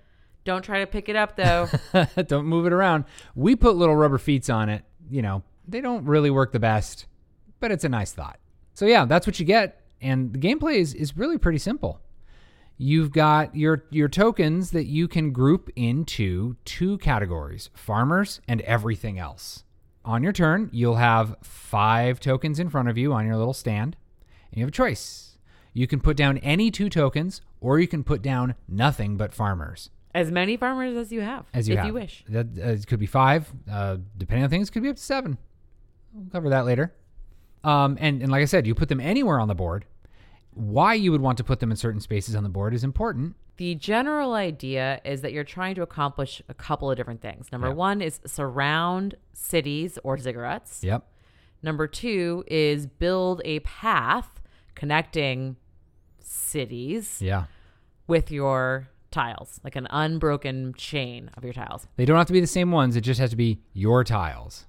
[0.45, 1.69] Don't try to pick it up though.
[2.27, 3.05] don't move it around.
[3.35, 4.85] We put little rubber feet on it.
[5.11, 7.07] You know, they don't really work the best,
[7.61, 8.39] but it's a nice thought.
[8.75, 9.81] So yeah, that's what you get.
[10.01, 12.01] And the gameplay is, is really pretty simple.
[12.77, 19.19] You've got your your tokens that you can group into two categories, farmers and everything
[19.19, 19.63] else.
[20.05, 23.97] On your turn, you'll have five tokens in front of you on your little stand,
[24.51, 25.39] and you have a choice.
[25.73, 29.91] You can put down any two tokens, or you can put down nothing but farmers
[30.15, 31.87] as many farmers as you have, as you if have.
[31.89, 32.25] you wish.
[32.29, 34.71] That uh, it could be five, uh, depending on things.
[34.71, 35.39] Could be up to seven.
[36.13, 36.95] We'll cover that later.
[37.65, 39.85] Um, and and like I said, you put them anywhere on the board.
[40.53, 43.35] Why you would want to put them in certain spaces on the board is important.
[43.57, 47.51] The general idea is that you're trying to accomplish a couple of different things.
[47.51, 47.75] Number Yeah.
[47.75, 50.83] one is surround cities or ziggurats.
[50.83, 51.07] Yep.
[51.63, 54.41] Number two is build a path
[54.75, 55.57] connecting
[56.21, 57.45] cities Yeah.
[58.07, 61.87] with your tiles, like an unbroken chain of your tiles.
[61.97, 62.97] They don't have to be the same ones.
[62.97, 64.67] It just has to be your tiles.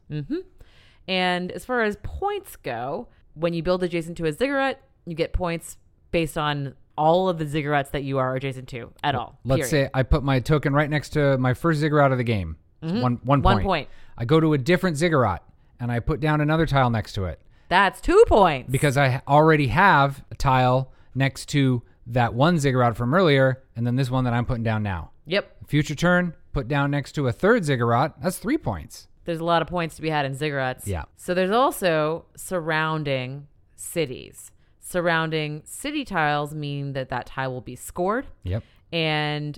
[1.08, 5.34] And as far as points go, when you build adjacent to a ziggurat, you get
[5.34, 5.78] points
[6.12, 9.38] based on all of the ziggurats that you are adjacent to at all.
[9.44, 9.88] Let's period.
[9.88, 12.58] say I put my token right next to my first ziggurat of the game.
[12.80, 13.28] One one Mm-hmm.
[13.28, 13.64] One point.
[13.66, 13.90] point.
[14.18, 15.44] I go to a different ziggurat
[15.80, 17.42] and I put down another tile next to it.
[17.68, 18.72] That's two points.
[18.72, 23.96] because I already have a tile next to that one ziggurat from earlier, and then
[23.96, 25.10] this one that I'm putting down now.
[25.26, 25.52] yep.
[25.68, 28.14] Future turn, put down next to a third ziggurat.
[28.22, 29.08] That's three points.
[29.26, 30.86] There's a lot of points to be had in ziggurats.
[30.88, 31.04] Yeah.
[31.18, 34.52] So there's also surrounding cities.
[34.80, 38.64] Surrounding city tiles mean that that tile will be scored, Yep.
[38.94, 39.58] and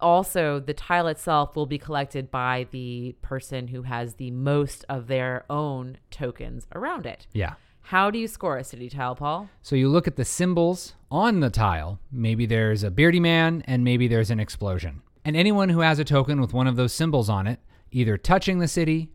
[0.00, 5.06] also the tile itself will be collected by the person who has the most of
[5.06, 7.26] their own tokens around it.
[7.32, 7.54] Yeah.
[7.82, 9.48] How do you score a city tile, Paul?
[9.62, 12.00] So you look at the symbols on the tile.
[12.10, 15.02] Maybe there's a beardy man and maybe there's an explosion.
[15.24, 18.58] And anyone who has a token with one of those symbols on it, either touching
[18.58, 19.10] the city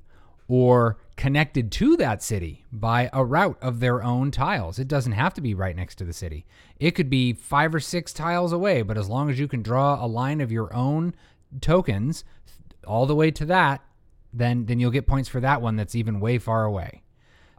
[0.47, 4.79] or connected to that city by a route of their own tiles.
[4.79, 6.45] It doesn't have to be right next to the city.
[6.79, 10.03] It could be five or six tiles away, but as long as you can draw
[10.03, 11.13] a line of your own
[11.62, 12.23] tokens
[12.86, 13.81] all the way to that,
[14.34, 17.03] then then you'll get points for that one that's even way far away.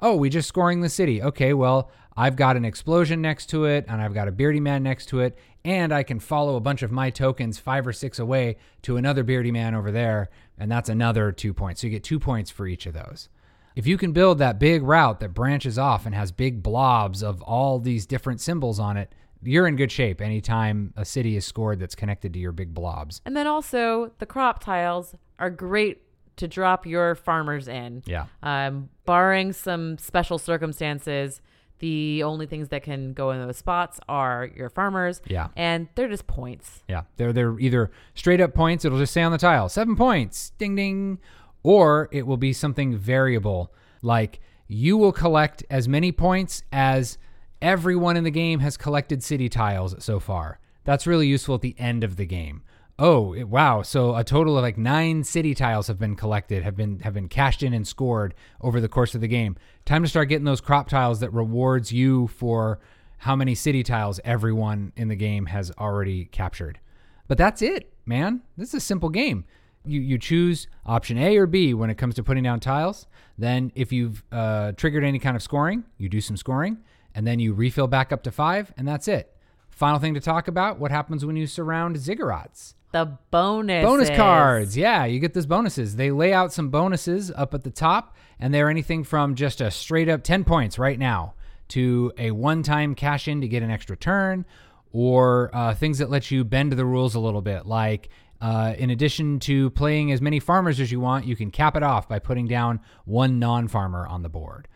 [0.01, 1.23] Oh, we just scoring the city.
[1.23, 4.83] Okay, well, I've got an explosion next to it, and I've got a beardy man
[4.83, 8.19] next to it, and I can follow a bunch of my tokens five or six
[8.19, 10.29] away to another beardy man over there,
[10.63, 11.81] and that's another two points.
[11.81, 13.29] So you get two points for each of those.
[13.75, 17.43] If you can build that big route that branches off and has big blobs of
[17.43, 21.81] all these different symbols on it, you're in good shape anytime a city is scored
[21.81, 23.21] that's connected to your big blobs.
[23.27, 26.03] And then also the crop tiles are great
[26.37, 28.05] to drop your farmers in.
[28.07, 28.27] Yeah.
[28.45, 31.41] Um, barring some special circumstances,
[31.83, 35.21] the only things that can go in those spots are your farmers.
[35.27, 35.49] Yeah.
[35.57, 36.85] And they're just points.
[36.89, 38.85] Yeah, they're they're either straight up points.
[38.85, 41.19] It'll just say on the tile seven points, ding ding,
[41.65, 47.19] or it will be something variable like you will collect as many points as
[47.61, 50.61] everyone in the game has collected city tiles so far.
[50.85, 52.63] That's really useful at the end of the game.
[53.05, 53.83] Oh it- wow!
[53.83, 57.29] So a total of like nine city tiles have been collected, have been have been
[57.29, 59.57] cashed in and scored over the course of the game.
[59.85, 62.79] Time to start getting those crop tiles that rewards you for
[63.19, 66.79] how many city tiles everyone in the game has already captured.
[67.27, 68.43] But that's it, man.
[68.57, 69.47] This is a simple game.
[69.85, 73.09] You you choose option A or B when it comes to putting down tiles.
[73.37, 76.79] Then if you've uh, triggered any kind of scoring, you do some scoring,
[77.17, 79.37] and then you refill back up to five, and that's it.
[79.73, 82.75] Final thing to talk about: what happens when you surround ziggurats?
[82.93, 84.77] The bonus Bonus cards.
[84.77, 85.97] Yeah, you get those bonuses.
[85.97, 89.71] They lay out some bonuses up at the top, and they're anything from just a
[89.71, 91.33] straight up 10 points right now
[91.69, 94.45] to a one time cash in to get an extra turn,
[94.93, 97.65] or uh, things that let you bend the rules a little bit.
[97.65, 98.11] Like,
[98.43, 101.83] uh, in addition to playing as many farmers as you want, you can cap it
[101.83, 104.69] off by putting down one non farmer on the board.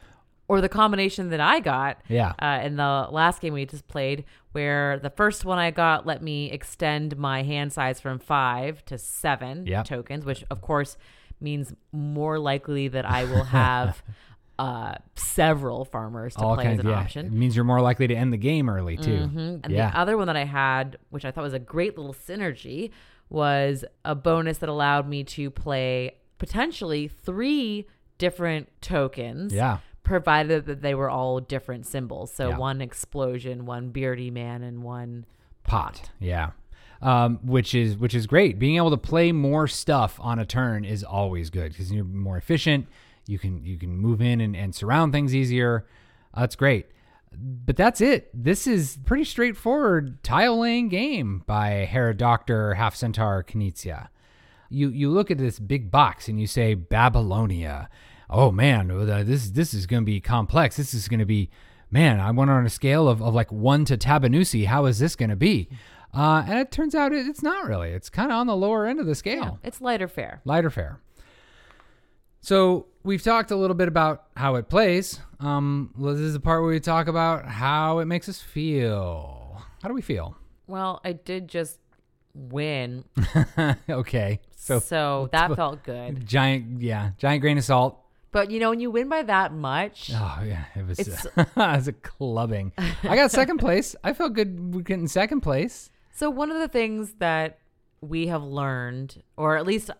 [0.48, 2.32] or the combination that I got Yeah.
[2.38, 4.24] uh, in the last game we just played,
[4.56, 8.96] where the first one I got let me extend my hand size from five to
[8.98, 9.84] seven Yep.
[9.84, 10.96] tokens, which of course
[11.40, 14.02] means more likely that I will have
[14.58, 17.06] uh, several farmers to All play as an Yeah.
[17.14, 19.28] It means you're more likely to end the game early too.
[19.28, 19.60] Mhm.
[19.64, 19.90] And Yeah.
[19.90, 22.90] the other one that I had, which I thought was a great little synergy,
[23.28, 27.86] was a bonus that allowed me to play potentially three
[28.16, 29.78] different tokens Yeah.
[30.06, 32.32] Provided that they were all different symbols.
[32.32, 32.58] So Yeah.
[32.58, 35.26] one explosion, one beardy man, and one
[35.64, 36.10] pot.
[36.20, 36.50] Yeah.
[37.02, 38.58] Um, which is which is great.
[38.58, 42.36] Being able to play more stuff on a turn is always good because you're more
[42.36, 42.86] efficient.
[43.26, 45.84] You can you can move in and, and surround things easier.
[46.32, 46.86] Uh, that's great.
[47.36, 48.30] But that's it.
[48.32, 54.08] This is pretty straightforward tile laying game by Herr Doctor Half Centaur Knizia.
[54.70, 57.88] You you look at this big box and you say Babylonia.
[58.28, 60.76] Oh man, uh, this this is going to be complex.
[60.76, 61.50] This is going to be
[61.90, 62.20] man.
[62.20, 64.66] I went on a scale of, of like one to Tabannusi.
[64.66, 65.68] How is this going to be?
[66.14, 67.90] Uh, and it turns out it, it's not really.
[67.90, 70.40] It's kind of on the lower end of the scale yeah, it's lighter fare.
[70.44, 71.00] lighter fare.
[72.40, 75.20] So we've talked a little bit about how it plays.
[75.40, 79.62] Um, this is the part where we talk about how it makes us feel.
[79.82, 80.36] How do we feel?
[80.66, 81.78] Well, I did just
[82.34, 83.04] win,
[83.90, 86.26] okay, so, so that felt good.
[86.26, 87.98] giant, yeah, giant grain of salt.
[88.32, 90.98] But you know, when you win by that much, Oh yeah, it was.
[90.98, 92.72] It's- it was a clubbing.
[93.02, 93.96] I got second place.
[94.04, 95.90] I felt good getting second place.
[96.12, 97.58] So one of the things that
[98.00, 99.90] we have learned, or at least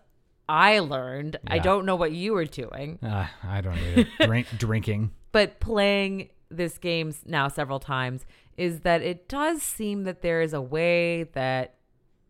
[0.49, 3.77] I learned, I don't know what you were doing, Uh, I don't.
[4.21, 5.11] Drink, drinking.
[5.31, 8.25] but playing this game now several times
[8.55, 11.75] is that it does seem that there is a way that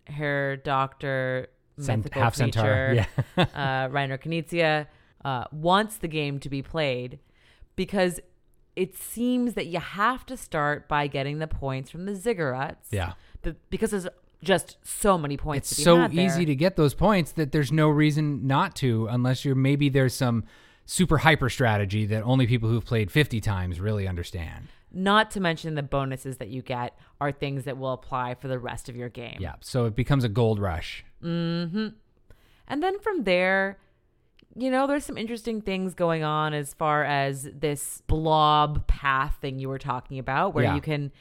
[0.06, 1.48] Herr Doctor
[1.80, 2.94] Cent- half centaur.
[2.96, 3.06] Yeah.
[3.38, 4.88] uh, Reiner Knizia,
[5.24, 7.20] uh, wants the game to be played
[7.76, 8.20] because
[8.76, 12.92] it seems that you have to start by getting the points from the ziggurats.
[12.92, 13.14] yeah.
[13.70, 14.08] Because there's
[14.44, 15.72] just so many points.
[15.72, 19.08] it's to be so easy to get those points that there's no reason not to
[19.08, 20.44] unless you're maybe there's some
[20.86, 24.68] super hyper strategy that only people who've played 50 times really understand.
[24.92, 28.58] Not to mention the bonuses that you get are things that will apply for the
[28.58, 29.38] rest of your game.
[29.40, 31.04] Yeah, so it becomes a gold rush.
[31.24, 31.88] Mm-hmm.
[32.68, 33.78] And then from there,
[34.58, 39.60] you know, there's some interesting things going on as far as this blob path thing
[39.60, 40.76] you were talking about, where Yeah.
[40.76, 41.12] you can,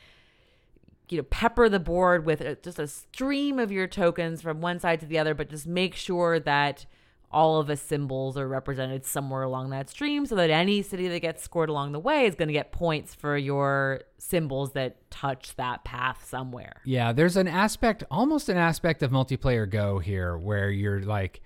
[1.08, 4.78] you know, pepper the board with a, just a stream of your tokens from one
[4.80, 6.86] side to the other, but just make sure that
[7.30, 11.20] all of the symbols are represented somewhere along that stream so that any city that
[11.20, 15.54] gets scored along the way is going to get points for your symbols that touch
[15.56, 16.80] that path somewhere.
[16.84, 21.42] Yeah, there's an aspect, almost an aspect of multiplayer Go here where you're like,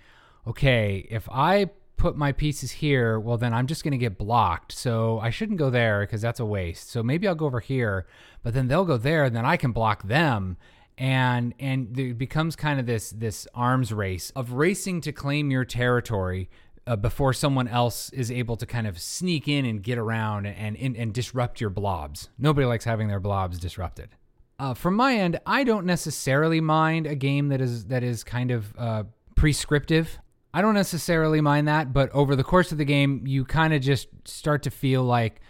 [0.47, 1.71] okay, if I
[2.01, 4.73] put my pieces here, well, then I'm just going to get blocked.
[4.73, 6.91] So I shouldn't go there because that's a waste.
[6.91, 8.07] So maybe I'll go over here,
[8.43, 10.57] but then they'll go there and then I can block them.
[10.97, 15.65] And and it becomes kind of this this arms race of racing to claim your
[15.65, 16.51] territory
[16.87, 20.77] uh, before someone else is able to kind of sneak in and get around and,
[20.77, 22.29] and and disrupt your blobs.
[22.39, 24.11] Nobody likes having their blobs disrupted.
[24.59, 28.51] Uh, from my end, I don't necessarily mind a game that is that is kind
[28.51, 29.05] of uh,
[29.37, 30.19] prescriptive.
[30.53, 33.81] I don't necessarily mind that, but over the course of the game, you kind of
[33.81, 35.41] just start to feel like,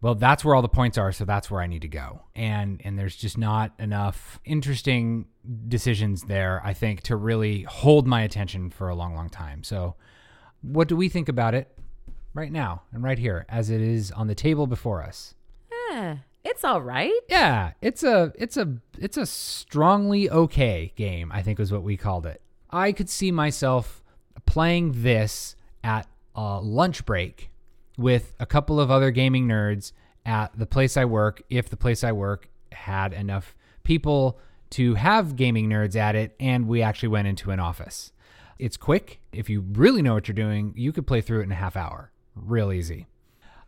[0.00, 2.22] well, that's where all the points are, so that's where I need to go.
[2.34, 5.26] And and there's just not enough interesting
[5.68, 9.62] decisions there, I think, to really hold my attention for a long, long time.
[9.62, 9.94] So,
[10.60, 11.68] what do we think about it
[12.34, 15.34] right now and right here as it is on the table before us?
[15.92, 17.12] Eh, it's all right.
[17.28, 21.96] Yeah, it's a it's a it's a strongly okay game, I think was what we
[21.96, 22.42] called it.
[22.70, 24.01] I could see myself
[24.46, 27.50] playing this at a lunch break
[27.96, 29.92] with a couple of other gaming nerds
[30.24, 34.38] at the place I work if the place I work had enough people
[34.70, 38.12] to have gaming nerds at it and we actually went into an office.
[38.58, 39.20] It's quick.
[39.32, 41.76] If you really know what you're doing, you could play through it in a half
[41.76, 42.12] hour.
[42.34, 43.06] Real easy.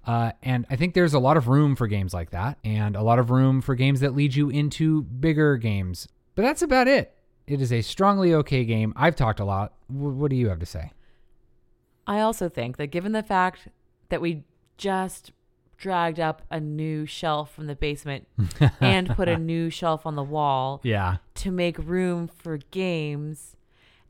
[0.07, 3.03] Uh, and I think there's a lot of room for games like that, and a
[3.03, 6.09] lot of room for games that lead you into bigger games.
[6.35, 7.14] But that's about it.
[7.47, 8.93] It is a strongly okay game.
[8.97, 9.73] I've talked a lot.
[9.93, 10.93] W- what do you have to say?
[12.07, 13.69] I also think that given the fact
[14.09, 14.45] that we
[14.77, 15.33] just
[15.77, 18.27] dragged up a new shelf from the basement
[18.81, 21.17] and put a new shelf on the wall Yeah.
[21.37, 23.57] to make room for games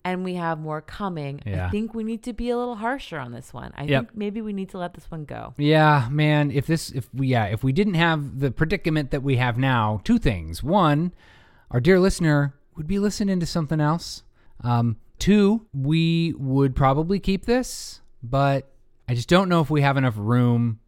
[0.06, 1.68] and we have more coming, Yeah.
[1.68, 3.72] I think we need to be a little harsher on this one.
[3.74, 4.00] I Yep.
[4.08, 5.54] think maybe we need to let this one go.
[5.56, 9.36] Yeah, man, if this if we yeah, if we didn't have the predicament that we
[9.36, 10.62] have now, two things.
[10.62, 11.12] One,
[11.70, 14.22] our dear listener would be listening to something else.
[14.62, 18.70] Um, two, we would probably keep this, but
[19.08, 20.80] I just don't know if we have enough room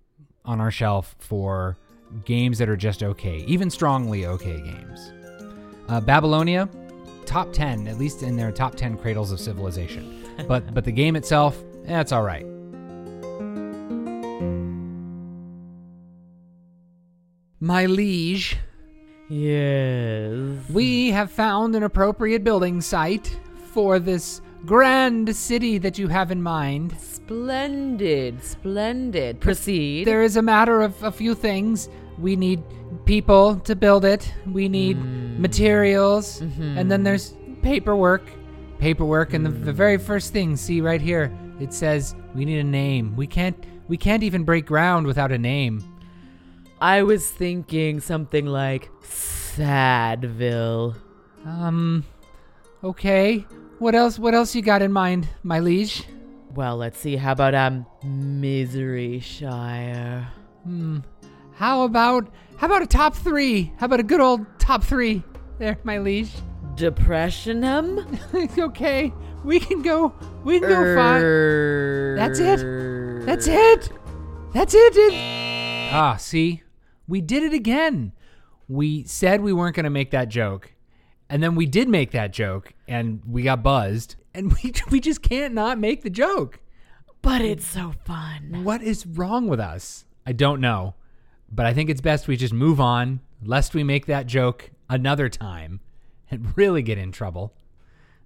[0.45, 1.77] on our shelf for
[2.25, 5.13] games that are just okay, even strongly okay games.
[5.89, 6.69] Uh, Babylonia,
[7.27, 10.23] top 10, at least in their top 10 cradles of civilization.
[10.49, 12.47] but but the game itself, eh, all right.
[17.59, 18.59] My liege,
[19.29, 20.69] Yes.
[20.71, 23.39] we have found an appropriate building site
[23.73, 26.97] for this grand city that you have in mind.
[26.99, 29.41] Splendid, splendid.
[29.41, 30.07] Proceed.
[30.07, 31.89] There is a matter of a few things.
[32.19, 32.63] We need
[33.05, 34.33] people to build it.
[34.53, 35.41] We need hmm.
[35.41, 36.79] materials, mm-hmm.
[36.79, 38.23] and then there's paperwork.
[38.79, 39.77] Paperwork, and the, the hmm.
[39.77, 43.17] very first thing, see right here, it says we need a name.
[43.17, 43.57] We can't.
[43.89, 45.85] We can't even break ground without a name.
[46.81, 50.97] I was thinking something like Sadville.
[51.45, 52.05] Um.
[52.85, 53.47] Okay.
[53.79, 54.19] What else?
[54.19, 56.05] What else you got in mind, my liege?
[56.55, 57.17] Well, let's see.
[57.17, 60.29] How about um Misery Shire?
[60.65, 60.99] Hmm.
[61.55, 63.73] How about how about a top three?
[63.79, 65.23] How about a good old top three?
[65.59, 66.33] There, my liege.
[66.75, 68.07] Depressionum?
[68.35, 69.13] It's okay,
[69.45, 70.15] we can go.
[70.45, 72.17] We can go far.
[72.17, 73.25] That's it.
[73.25, 73.93] That's it.
[74.53, 74.97] That's it.
[74.97, 75.93] it.
[75.93, 76.63] Ah, see,
[77.09, 78.13] we did it again.
[78.69, 80.73] We said we weren't going to make that joke,
[81.29, 85.23] and then we did make that joke, and we got buzzed, and we we just
[85.23, 86.61] can't not make the joke.
[87.23, 88.63] But it's so fun.
[88.65, 90.05] What is wrong with us?
[90.27, 90.95] I don't know,
[91.51, 95.29] but I think it's best we just move on, lest we make that joke another
[95.29, 95.81] time
[96.31, 97.55] and really get in trouble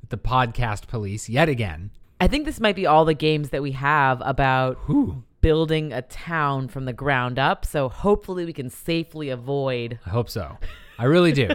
[0.00, 1.90] with the podcast police yet again.
[2.20, 5.24] I think this might be all the games that we have about Whew.
[5.40, 7.64] Building a town from the ground up.
[7.64, 9.98] So hopefully we can safely avoid.
[10.04, 10.58] I hope so.
[10.98, 11.48] I really do.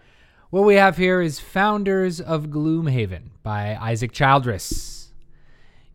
[0.50, 4.98] what we have here is Founders of Gloomhaven by Isaac Childres.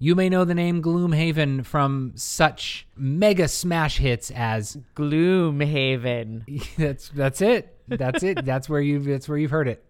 [0.04, 6.76] You may know the name Gloomhaven from such mega smash hits as Gloomhaven.
[6.78, 7.78] that's that's it.
[7.88, 8.44] That's it.
[8.44, 9.86] That's where you've that's where you've heard it.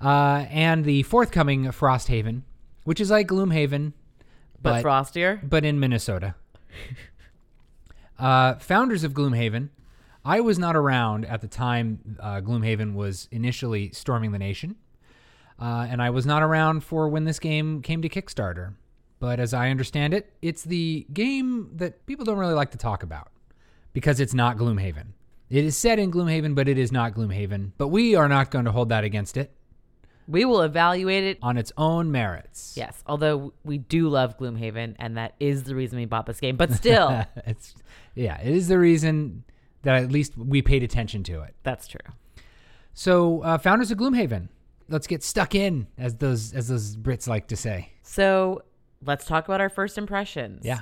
[0.00, 2.42] Uh, and the forthcoming Frosthaven,
[2.84, 3.92] which is like Gloomhaven,
[4.60, 5.40] But, but frostier?
[5.48, 6.34] but in Minnesota.
[8.18, 9.70] uh, founders of Gloomhaven.
[10.24, 14.74] I was not around at the time uh, Gloomhaven was initially storming the nation,
[15.60, 18.74] uh, and I was not around for when this game came to Kickstarter.
[19.18, 23.02] But as I understand it, it's the game that people don't really like to talk
[23.02, 23.28] about
[23.92, 25.12] because it's not Gloomhaven.
[25.48, 27.70] It is set in Gloomhaven, but it is not Gloomhaven.
[27.78, 29.52] But we are not going to hold that against it
[30.28, 31.38] We will evaluate it.
[31.42, 32.74] on its own merits.
[32.76, 36.56] Yes, although we do love Gloomhaven, and that is the reason we bought this game.
[36.56, 37.74] But still, it's
[38.14, 39.44] yeah, it is the reason
[39.82, 41.54] that at least we paid attention to it.
[41.62, 42.00] that's true.
[42.92, 44.48] So, uh, founders of Gloomhaven,
[44.88, 47.90] let's get stuck in, as those as those Brits like to say.
[48.02, 48.62] So
[49.04, 50.64] let's talk about our first impressions.
[50.64, 50.80] Yeah.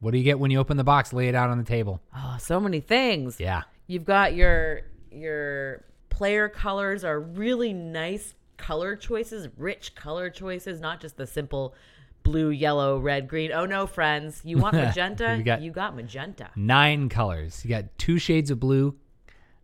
[0.00, 1.12] What do you get when you open the box?
[1.12, 2.00] Lay it out on the table.
[2.16, 3.38] Oh, so many things.
[3.40, 3.62] Yeah.
[3.88, 11.00] You've got your your player colors are really nice color choices, rich color choices, not
[11.00, 11.74] just the simple
[12.22, 13.52] blue, yellow, red, green.
[13.52, 15.40] Oh no, friends, you want magenta?
[15.44, 16.50] Got- you got magenta.
[16.56, 17.64] Nine colors.
[17.64, 18.94] You got two shades of blue,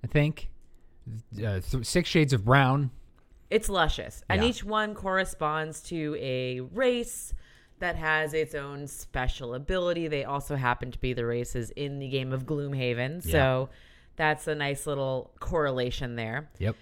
[0.03, 0.49] I think.
[1.37, 2.91] Uh, th- six shades of brown.
[3.51, 4.49] It's luscious, and Yeah.
[4.49, 7.35] each one corresponds to a race
[7.79, 10.09] that has its own special ability.
[10.09, 13.69] They also happen to be the races in the game of Gloomhaven, so
[14.17, 16.49] that's a nice little correlation there.
[16.59, 16.77] Yep.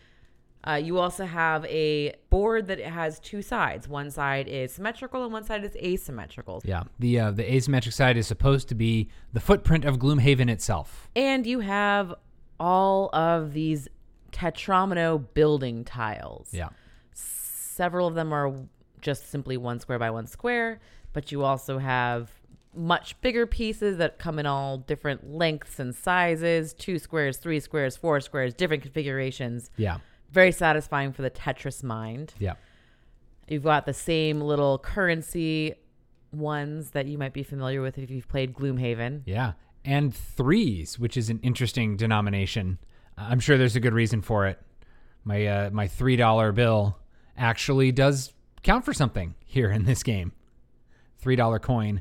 [0.65, 3.89] Uh, you also have a board that has two sides.
[3.89, 6.63] One side is symmetrical and one side is asymmetrical.
[6.65, 6.85] Yeah.
[6.99, 11.09] The uh, the asymmetric side is supposed to be the footprint of Gloomhaven itself.
[11.17, 12.15] And you have
[12.61, 13.89] all of these
[14.31, 16.51] Tetromino building tiles.
[16.53, 16.69] Yeah.
[17.13, 18.55] Several of them are
[19.01, 20.81] just simply one square by one square,
[21.13, 22.31] but you also have
[22.75, 27.97] much bigger pieces that come in all different lengths and sizes two squares, three squares,
[27.97, 29.71] four squares, different configurations.
[29.77, 29.99] Yeah.
[30.33, 32.35] Very satisfying for the Tetris mind.
[32.39, 32.55] Yeah.
[33.49, 35.75] You've got the same little currency
[36.33, 39.23] ones that you might be familiar with if you've played Gloomhaven.
[39.27, 39.53] Yeah.
[39.85, 42.79] And threes, which is an interesting denomination.
[43.19, 44.59] I'm sure there's a good reason for it.
[45.25, 46.99] My uh, my three dollar bill
[47.37, 50.33] actually does count for something here in this game.
[51.19, 52.01] Three dollar coin.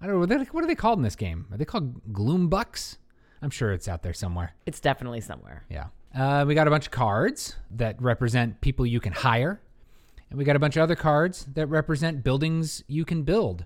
[0.00, 1.46] I don't know what are, they, what are they called in this game.
[1.52, 2.98] Are they called gloom bucks?
[3.40, 4.54] I'm sure it's out there somewhere.
[4.66, 5.64] It's definitely somewhere.
[5.70, 5.86] Yeah.
[6.14, 9.60] Uh, we got a bunch of cards that represent people you can hire,
[10.28, 13.64] and we got a bunch of other cards that represent buildings you can build.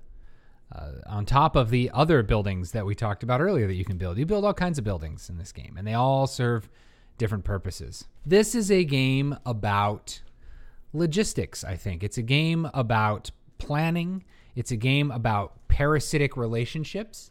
[0.72, 3.99] Uh, on top of the other buildings that we talked about earlier that you can
[3.99, 6.68] build, you build all kinds of buildings in this game, and they all serve
[7.18, 8.07] different purposes.
[8.24, 10.20] This is a game about
[10.92, 12.03] logistics, I think.
[12.03, 14.24] It's a game about planning,
[14.55, 17.30] it's a game about parasitic relationships.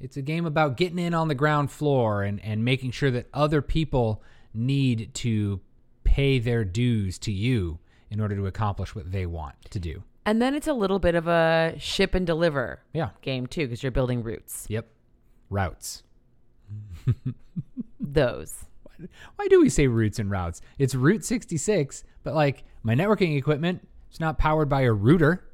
[0.00, 3.26] It's a game about getting in on the ground floor and, and making sure that
[3.34, 4.22] other people
[4.54, 5.60] need to
[6.04, 7.78] pay their dues to you
[8.10, 10.02] in order to accomplish what they want to do.
[10.26, 13.10] And then it's a little bit of a ship and deliver Yeah.
[13.22, 14.66] game too, because you're building routes.
[14.68, 14.86] Yep.
[15.50, 16.02] Routes.
[18.00, 18.64] Those.
[19.36, 20.60] Why do we say routes and routes?
[20.78, 25.44] It's Route 66, but like my networking equipment, it's not powered by a router.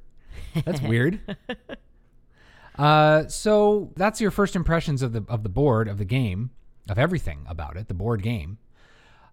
[0.65, 1.21] That's weird.
[2.79, 6.51] Uh, so that's your first impressions of the of the board of the game,
[6.89, 8.59] of everything about it, the board game.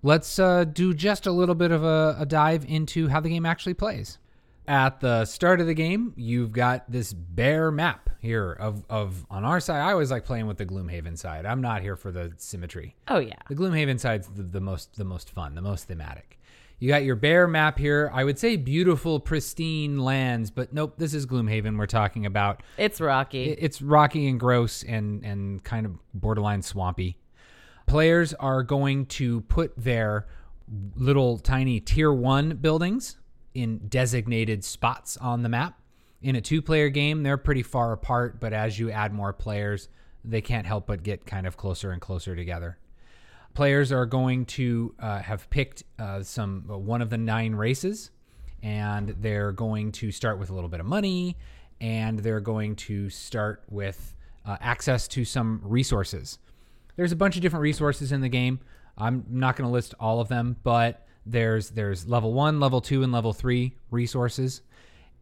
[0.01, 3.45] Let's uh, do just a little bit of a, a dive into how the game
[3.45, 4.17] actually plays.
[4.65, 9.43] At the start of the game, you've got this bare map here of, of on
[9.43, 9.81] our side.
[9.81, 11.45] I always like playing with the Gloomhaven side.
[11.45, 12.95] I'm not here for the symmetry.
[13.09, 13.35] Oh yeah.
[13.49, 16.39] The Gloomhaven side's the, the most the most fun, the most thematic.
[16.83, 18.11] You got your bare map here.
[18.13, 22.61] I would say beautiful, pristine lands, but nope, this is Gloomhaven we're talking about.
[22.77, 23.51] It's rocky.
[23.51, 27.17] It's rocky and gross and and kind of borderline swampy.
[27.85, 30.27] Players are going to put their
[30.97, 33.15] little tiny tier 1 buildings
[33.53, 35.79] in designated spots on the map.
[36.21, 39.87] In a two-player game, they're pretty far apart, but as you add more players,
[40.25, 42.77] they can't help but get kind of closer and closer together
[43.53, 48.11] players are going to uh, have picked uh, some uh, one of the nine races
[48.61, 51.37] and they're going to start with a little bit of money
[51.81, 56.39] and they're going to start with uh, access to some resources.
[56.95, 58.59] There's a bunch of different resources in the game.
[58.97, 63.03] I'm not going to list all of them but there's there's level one level two
[63.03, 64.61] and level three resources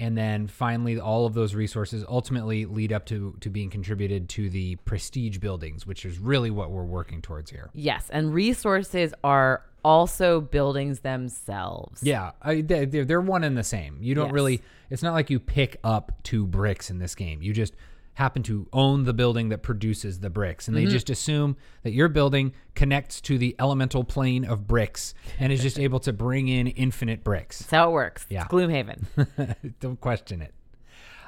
[0.01, 4.49] and then finally all of those resources ultimately lead up to to being contributed to
[4.49, 9.63] the prestige buildings which is really what we're working towards here yes, and resources are
[9.83, 12.03] also buildings themselves.
[12.03, 13.97] Yeah, I, they- they're, they're one and the same.
[13.99, 14.33] You don't Yes.
[14.33, 14.61] really.
[14.91, 17.41] It's not like you pick up two bricks in this game.
[17.41, 17.73] You just
[18.15, 20.91] happen to own the building that produces the bricks, and they Mm-hmm.
[20.91, 25.79] just assume that your building connects to the elemental plane of bricks and is just
[25.87, 27.59] able to bring in infinite bricks.
[27.59, 28.25] That's how it works.
[28.29, 28.41] Yeah.
[28.43, 29.55] It's Gloomhaven.
[29.79, 30.53] don't question it.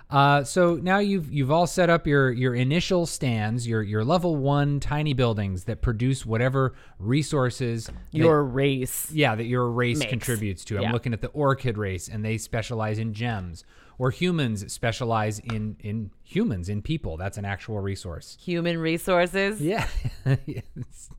[0.10, 4.36] Uh, so now you've you've all set up your your initial stands, your your level
[4.36, 9.10] one tiny buildings that produce whatever resources that- Your race.
[9.12, 10.10] yeah, that your race Makes.
[10.12, 10.78] contributes to.
[10.78, 13.64] I'm looking at the Orchid race, and they specialize in gems.
[13.98, 17.18] Or humans specialize in in humans, in people.
[17.18, 18.38] That's an actual resource.
[18.42, 19.62] Human resources.
[19.62, 19.88] Yeah.
[20.46, 21.10] Yes.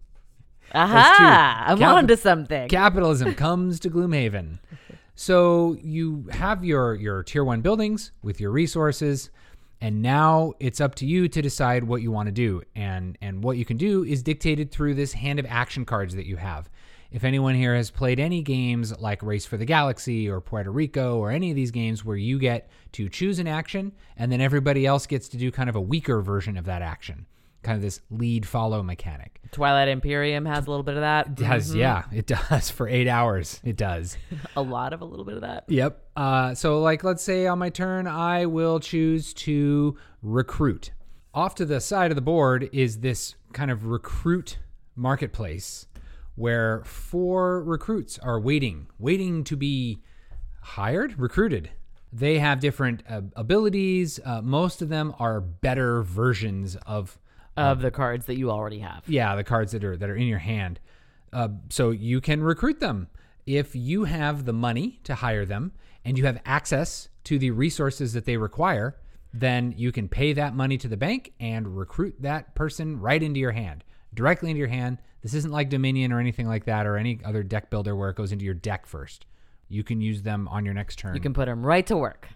[0.74, 1.64] Aha!
[1.68, 2.68] I'm Cap- on to something.
[2.68, 4.58] Capitalism comes to Gloomhaven.
[5.14, 9.30] So you have your your tier one buildings with your resources,
[9.80, 12.62] and now it's up to you to decide what you want to do.
[12.74, 16.26] And and what you can do is dictated through this hand of action cards that
[16.26, 16.68] you have.
[17.14, 21.16] If anyone here has played any games like Race for the Galaxy or Puerto Rico
[21.18, 24.84] or any of these games where you get to choose an action and then everybody
[24.84, 27.26] else gets to do kind of a weaker version of that action,
[27.62, 29.40] kind of this lead follow mechanic.
[29.52, 31.28] Twilight Imperium has a little bit of that.
[31.28, 33.60] It does, yeah, it does for eight hours.
[33.62, 34.16] It does.
[34.56, 35.66] A lot of a little bit of that.
[35.68, 36.04] Yep.
[36.16, 40.90] Uh, so, like, let's say on my turn, I will choose to recruit.
[41.32, 44.58] Off to the side of the board is this kind of recruit
[44.96, 45.86] marketplace
[46.34, 49.98] where four recruits are waiting, waiting to be
[50.62, 51.70] hired, recruited.
[52.12, 54.20] They have different uh, abilities.
[54.24, 57.18] Uh, most of them are better versions of
[57.56, 59.02] Of the cards that you already have.
[59.08, 60.80] yeah, the cards that are that are in your hand.
[61.32, 63.08] Uh, so you can recruit them
[63.46, 65.72] if you have the money to hire them
[66.04, 68.96] and you have access to the resources that they require.
[69.32, 73.40] Then you can pay that money to the bank and recruit that person right into
[73.40, 73.82] your hand,
[74.14, 74.98] directly into your hand.
[75.22, 78.16] This isn't like Dominion or anything like that or any other deck builder where it
[78.16, 79.26] goes into your deck first.
[79.68, 82.28] You can use them on your next turn You can put them right to work.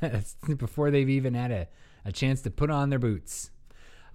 [0.56, 1.68] before they've even had a,
[2.04, 3.50] a chance to put on their boots.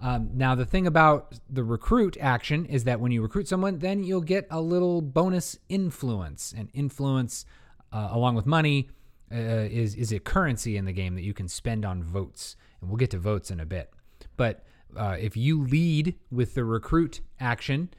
[0.00, 4.04] Um, now, the thing about the recruit action is that when you recruit someone, then
[4.04, 6.54] you'll get a little bonus influence.
[6.56, 7.44] And influence,
[7.92, 8.90] uh, along with money,
[9.32, 12.56] uh, is is a currency in the game that you can spend on votes.
[12.80, 13.92] And we'll get to votes in a bit.
[14.36, 14.64] But
[14.96, 17.90] uh, if you lead with the recruit action,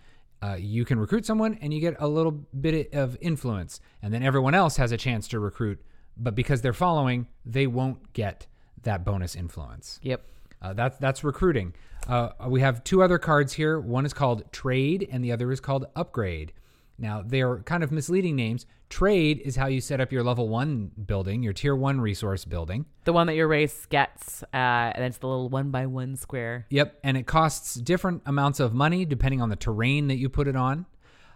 [0.41, 3.79] uh, you can recruit someone and you get a little bit of influence.
[4.01, 5.81] And then everyone else has a chance to recruit.
[6.17, 8.47] But because they're following, they won't get
[8.83, 9.99] that bonus influence.
[10.03, 10.25] Yep.
[10.61, 11.73] Uh, that's that's recruiting.
[12.07, 13.79] Uh, we have two other cards here.
[13.79, 16.53] One is called Trade, and the other is called Upgrade.
[16.97, 18.65] Now they're kind of misleading names.
[18.89, 22.85] Trade is how you set up your level one building, your tier one resource building.
[23.03, 24.55] The one that your race gets, uh,
[24.95, 26.65] and it's the little one by one square.
[26.71, 30.47] Yep, and it costs different amounts of money depending on the terrain that you put
[30.47, 30.87] it on.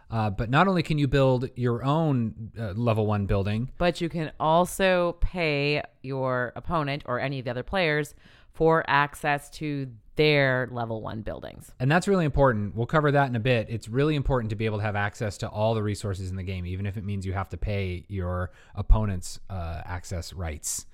[0.10, 4.10] Uh, but not only can you build your own uh, level one building, But you
[4.10, 8.14] can also pay your opponent or any of the other players
[8.52, 11.72] for access to their level one buildings.
[11.80, 12.76] And that's really important.
[12.76, 13.68] We'll cover that in a bit.
[13.70, 16.44] It's really important to be able to have access to all the resources in the
[16.44, 20.86] game, even if it means you have to pay your opponent's uh, access rights.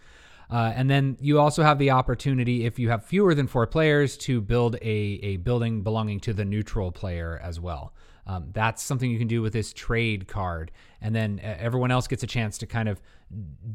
[0.52, 4.18] Uh, and then you also have the opportunity, if you have fewer than four players,
[4.18, 7.94] to build a, a building belonging to the neutral player as well.
[8.26, 10.72] Um, that's something you can do with this trade card.
[11.02, 13.02] And then uh, everyone else gets a chance to kind of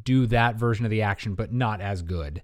[0.05, 2.43] do that version of the action, but not as good.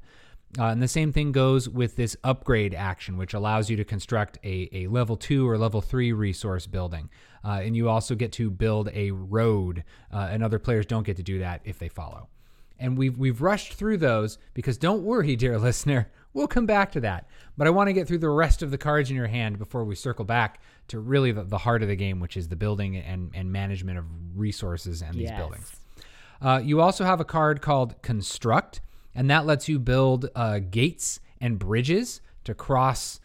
[0.58, 4.36] Uh, and the same thing goes with this upgrade action, which allows you to construct
[4.42, 7.08] a, a level two or level three resource building.
[7.44, 11.16] Uh, and you also get to build a road, uh, and other players don't get
[11.16, 12.28] to do that if they follow.
[12.80, 17.00] And we've, we've rushed through those because don't worry, dear listener, we'll come back to
[17.00, 17.28] that.
[17.56, 19.84] But I want to get through the rest of the cards in your hand before
[19.84, 22.96] we circle back to really the, the heart of the game, which is the building
[22.96, 25.38] and, and management of resources and these Yes.
[25.38, 25.76] buildings.
[26.42, 28.80] Uh, you also have a card called Construct,
[29.14, 33.20] and that lets you build uh, gates and bridges to cross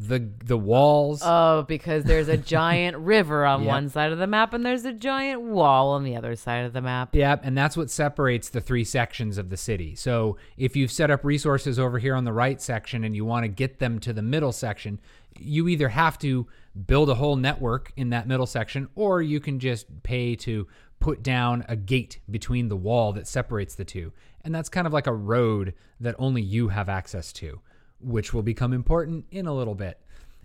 [0.00, 1.22] the the walls.
[1.24, 3.68] Oh, because there's a giant river on Yep.
[3.68, 6.72] one side of the map and there's a giant wall on the other side of
[6.72, 7.16] the map.
[7.16, 9.96] Yep, and that's what separates the three sections of the city.
[9.96, 13.42] So if you've set up resources over here on the right section and you want
[13.44, 15.00] to get them to the middle section,
[15.36, 16.46] you either have to
[16.86, 20.68] build a whole network in that middle section or you can just pay to
[21.00, 24.12] put down a gate between the wall that separates the two.
[24.44, 27.60] And that's kind of like a road that only you have access to,
[28.00, 30.00] which will become important in a little bit.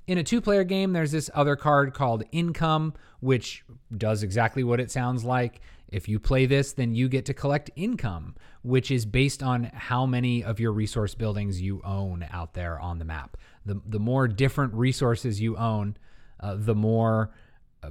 [0.06, 3.64] In a two player game, there's this other card called Income, which
[3.96, 5.62] does exactly what it sounds like.
[5.88, 10.06] If you play this, then you get to collect income, which is based on how
[10.06, 13.38] many of your resource buildings you own out there on the map.
[13.66, 15.96] The, the more different resources you own,
[16.40, 17.32] uh, the more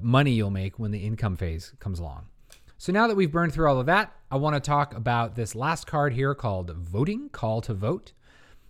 [0.00, 2.26] money you'll make when the income phase comes along.
[2.82, 5.54] So now that we've burned through all of that, I want to talk about this
[5.54, 8.12] last card here called Voting Call to Vote.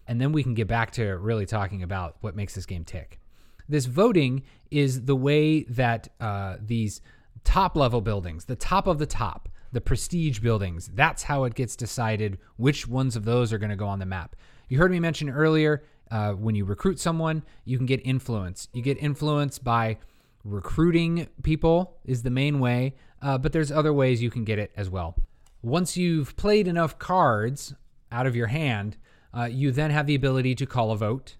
[0.06, 3.20] And then we can get back to really talking about what makes this game tick.
[3.70, 7.00] This voting is the way that uh, these
[7.42, 11.74] top level buildings, the top of the top, the prestige buildings, that's how it gets
[11.74, 14.36] decided which ones of those are going to go on the map.
[14.68, 18.68] You heard me mention earlier uh, when you recruit someone, you can get influence.
[18.74, 19.96] You get influence by
[20.44, 24.72] recruiting people, is the main way, uh, but there's other ways you can get it
[24.76, 25.14] as well.
[25.62, 27.74] Once you've played enough cards
[28.10, 28.96] out of your hand,
[29.34, 31.36] uh, you then have the ability to call a vote.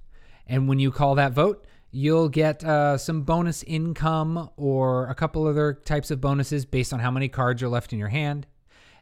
[0.47, 5.47] And when you call that vote, you'll get uh, some bonus income or a couple
[5.47, 8.47] other types of bonuses based on how many cards are left in your hand.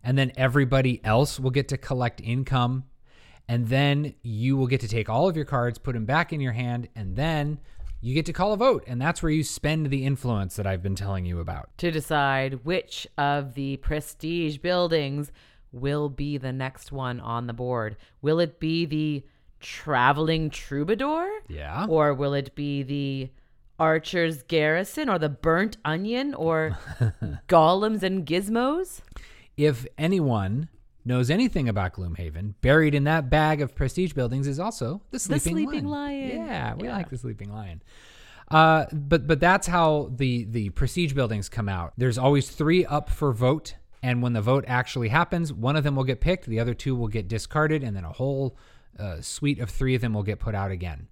[0.02, 2.84] And then everybody else will get to collect income.
[3.46, 6.40] And then you will get to take all of your cards, put them back in
[6.40, 7.58] your hand, and then
[8.00, 8.84] you get to call a vote.
[8.86, 11.70] And that's where you spend the influence that I've been telling you about.
[11.78, 15.32] To decide which of the prestige buildings
[15.72, 17.96] will be the next one on the board.
[18.22, 19.24] Will it be the
[19.60, 21.28] traveling troubadour?
[21.48, 21.86] Yeah.
[21.88, 23.30] Or will it be the
[23.78, 26.78] archer's garrison or the burnt onion or
[27.48, 29.00] golems and gizmos?
[29.56, 30.68] if anyone
[31.04, 35.54] knows anything about Gloomhaven, buried in that bag of prestige buildings is also the sleeping,
[35.54, 36.28] Sleeping Lion.
[36.30, 36.96] Yeah, we Yeah.
[36.96, 37.82] like the sleeping lion.
[38.50, 41.92] Uh, but but that's how the the prestige buildings come out.
[41.96, 45.94] There's always three up for vote, and when the vote actually happens, one of them
[45.94, 48.56] will get picked, the other two will get discarded, and then a whole
[48.98, 51.06] uh, suite of three of them will get put out again.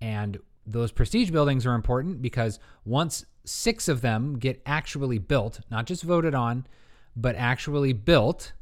[0.00, 5.86] And those prestige buildings are important because once six of them get actually built, not
[5.86, 6.66] just voted on,
[7.14, 8.52] but actually built,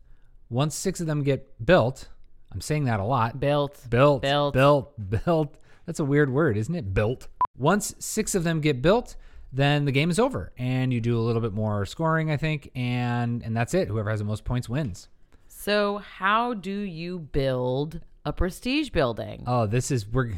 [0.50, 2.08] once six of them get built,
[2.52, 3.40] I'm saying that a lot.
[3.40, 3.88] Built.
[3.88, 4.52] Built, Built.
[4.52, 5.56] built, built.
[5.86, 6.92] That's a weird word, isn't it?
[6.92, 7.28] Built.
[7.56, 9.16] Once six of them get built,
[9.52, 12.70] then the game is over, and you do a little bit more scoring, I think,
[12.74, 13.88] and and that's it.
[13.88, 15.08] Whoever has the most points wins.
[15.48, 19.44] So, how do you build a prestige building?
[19.46, 20.32] Oh, this is we're.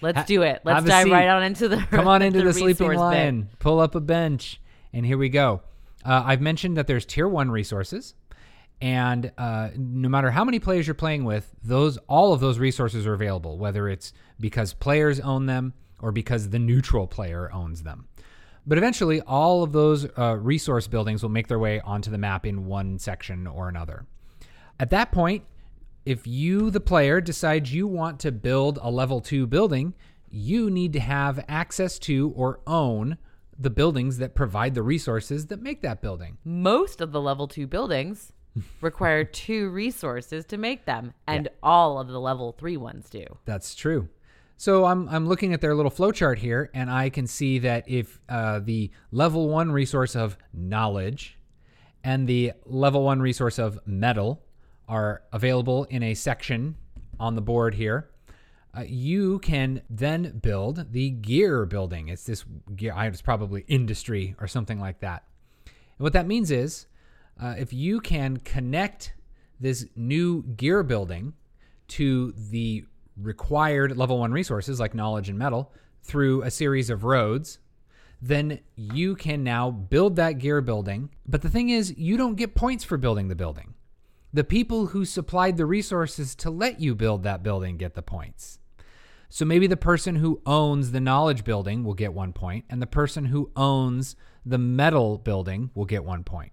[0.00, 0.62] Let's do it.
[0.64, 1.12] Let's dive seat.
[1.12, 3.58] right on into the Come on into the, sleeping resource bit.
[3.58, 4.60] Pull up a bench,
[4.92, 5.62] and here we go.
[6.04, 8.14] Uh, I've mentioned that there's tier one resources,
[8.82, 13.06] and uh, no matter how many players you're playing with, those all of those resources
[13.06, 13.56] are available.
[13.56, 18.08] Whether it's because players own them or because the neutral player owns them.
[18.66, 22.44] But eventually, all of those uh, resource buildings will make their way onto the map
[22.44, 24.04] in one section or another.
[24.80, 25.44] At that point,
[26.04, 29.94] if you, the player, decide you want to build a level two building,
[30.28, 33.16] you need to have access to or own
[33.56, 36.38] the buildings that provide the resources that make that building.
[36.44, 38.32] Most of the level two buildings
[38.80, 43.24] require two resources to make them, and all of the level three ones do.
[43.44, 44.08] That's true.
[44.56, 48.20] So I'm I'm looking at their little flowchart here, and I can see that if
[48.28, 51.38] uh, the level one resource of knowledge
[52.04, 54.42] and the level one resource of metal
[54.88, 56.76] are available in a section
[57.18, 58.10] on the board here,
[58.76, 62.08] uh, you can then build the gear building.
[62.08, 62.44] It's this
[62.76, 65.24] gear, it's probably industry or something like that.
[65.66, 66.86] And what that means is
[67.40, 69.14] uh, if you can connect
[69.60, 71.34] this new gear building
[71.88, 72.84] to the
[73.16, 75.72] required level one resources like knowledge and metal
[76.02, 77.58] through a series of roads,
[78.20, 81.10] then you can now build that gear building.
[81.26, 83.74] But the thing is, you don't get points for building the building.
[84.32, 88.58] The people who supplied the resources to let you build that building get the points.
[89.28, 92.86] So maybe the person who owns the knowledge building will get one point, and the
[92.86, 94.14] person who owns
[94.44, 96.52] the metal building will get one point.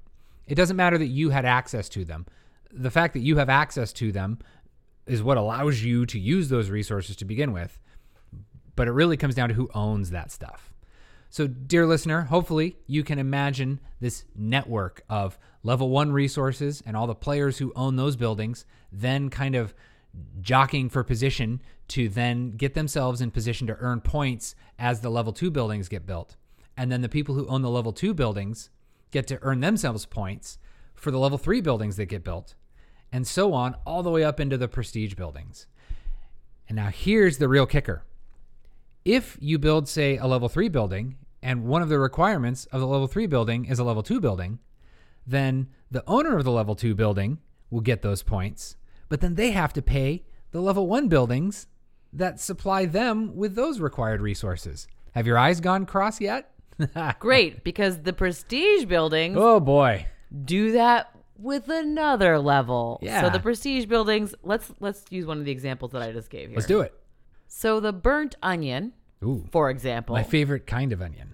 [0.50, 2.26] It doesn't matter that you had access to them.
[2.72, 4.40] The fact that you have access to them
[5.06, 7.80] is what allows you to use those resources to begin with.
[8.76, 10.74] But it really comes down to who owns that stuff.
[11.30, 17.06] So, dear listener, hopefully you can imagine this network of level one resources and all
[17.06, 19.76] the players who own those buildings, then kind of
[20.42, 25.32] jockeying for position to then get themselves in position to earn points as the level
[25.32, 26.36] two buildings get built.
[26.76, 28.72] And then the people who own the level two buildings
[29.12, 30.58] get to earn themselves points
[30.96, 32.56] for the level three buildings that get built,
[33.12, 35.68] and so on, all the way up into the prestige buildings.
[36.68, 38.04] And now here's the real kicker
[39.06, 42.88] if you build, say, a level three building, and one of the requirements of the
[42.88, 44.60] level three building is a level two building,
[45.26, 47.40] then the owner of the level two building
[47.70, 48.76] will get those points,
[49.08, 51.68] but then they have to pay the level one buildings
[52.12, 54.88] that supply them with those required resources.
[55.14, 56.52] Have your eyes gone cross yet?
[57.20, 60.06] Great, because the prestige buildings oh boy.
[60.46, 63.00] do that with another level.
[63.02, 63.22] Yeah.
[63.22, 66.50] So the prestige buildings, let's let's use one of the examples that I just gave
[66.50, 66.58] here.
[66.58, 66.94] Let's do it.
[67.48, 69.48] So the burnt onion, Ooh.
[69.52, 71.34] for example, My favorite kind of onion.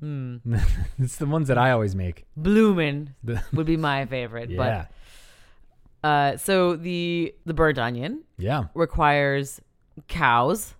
[0.00, 0.36] Hmm.
[0.98, 2.26] it's the ones that I always make.
[2.36, 4.50] bloomin' The- would be my favorite.
[4.50, 4.86] yeah.
[6.02, 8.64] But uh, so the the burnt onion yeah.
[8.74, 9.60] requires
[10.08, 10.74] cows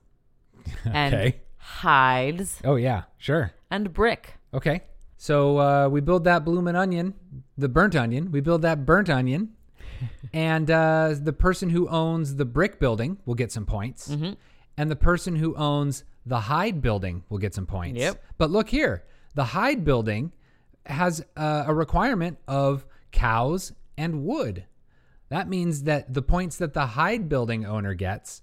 [0.85, 1.41] and Okay.
[1.77, 3.03] Hides Oh yeah.
[3.19, 3.53] Sure.
[3.71, 4.35] and brick.
[4.55, 4.83] Okay.
[5.17, 7.15] So uh, we build that bloomin' onion,
[7.59, 8.31] the burnt onion.
[8.31, 9.51] We build that burnt onion,
[10.33, 14.33] and uh, the person who owns the brick building will get some points, Mm-hmm.
[14.77, 17.99] and the person who owns the hide building will get some points.
[17.99, 18.23] Yep.
[18.39, 19.05] But look here,
[19.35, 20.33] the hide building
[20.85, 24.65] has uh, a requirement of cows and wood.
[25.31, 28.43] That means that the points that the hide building owner gets,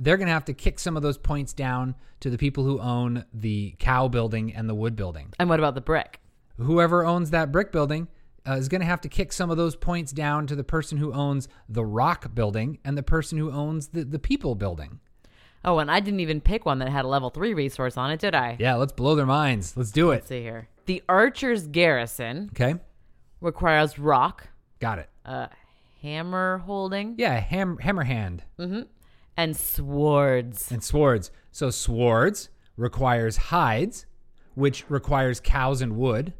[0.00, 2.80] they're going to have to kick some of those points down to the people who
[2.80, 6.20] own the cow building and the wood building And what about the brick?
[6.56, 8.08] whoever owns that brick building
[8.48, 10.98] uh, is going to have to kick some of those points down to the person
[10.98, 14.98] who owns the rock building and the person who owns the, the people building.
[15.64, 18.20] Oh, and I didn't even pick one that had a level three resource on it,
[18.20, 18.56] did I?
[18.58, 19.76] Yeah, let's blow their minds.
[19.76, 20.14] Let's do it.
[20.16, 20.68] Let's see here.
[20.86, 22.76] The archer's garrison Okay,
[23.40, 24.48] requires rock,
[24.80, 25.08] got it.
[25.26, 25.48] uh,
[26.02, 28.44] hammer holding, Yeah, ham, hammer hand
[29.38, 30.70] and swords.
[30.70, 31.30] and swords.
[31.52, 34.04] So swords requires hides,
[34.54, 36.34] which requires cows and wood.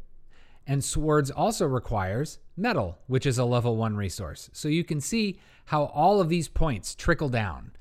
[0.67, 4.49] And swords also requires metal, which is a level one resource.
[4.53, 7.71] So you can see how all of these points trickle down.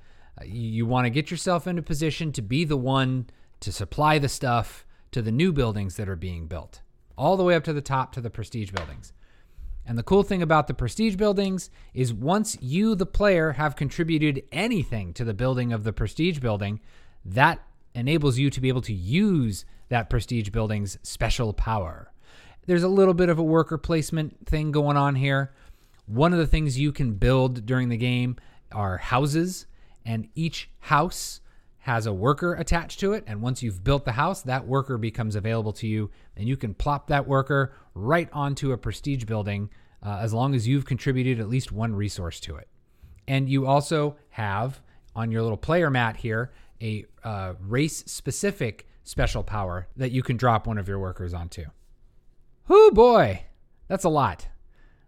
[0.41, 3.29] Uh, you you want to get yourself into position to be the one
[3.61, 6.81] to supply the stuff to the new buildings that are being built,
[7.16, 9.12] all the way up to the top to the prestige buildings.
[9.89, 14.43] And the cool thing about the prestige buildings is once you, the player, have contributed
[14.53, 16.80] anything to the building of the prestige building,
[17.24, 17.61] that
[17.95, 22.12] enables you to be able to use that prestige building's special power.
[22.66, 25.55] There's a little bit of a worker placement thing going on here.
[26.05, 28.36] One of the things you can build during the game
[28.70, 29.64] are houses,
[30.05, 31.41] and each house
[31.89, 33.24] has a worker attached to it.
[33.26, 36.74] And once you've built the house, that worker becomes available to you, and you can
[36.74, 39.70] plop that worker right onto a prestige building
[40.05, 42.68] uh, as long as you've contributed at least one resource to it.
[43.26, 44.82] And you also have
[45.16, 50.36] on your little player mat here a uh, race specific special power that you can
[50.36, 51.64] drop one of your workers onto.
[52.68, 53.45] Whoo boy,
[53.89, 54.47] that's a lot.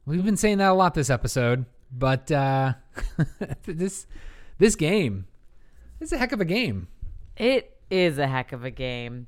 [0.06, 2.72] We've been saying that a lot this episode, but uh,
[3.66, 4.06] this
[4.56, 5.26] this game
[6.00, 6.88] is a heck of a game.
[7.36, 9.26] It is a heck of a game.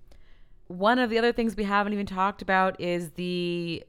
[0.69, 3.85] One of the other things we haven't even talked about is the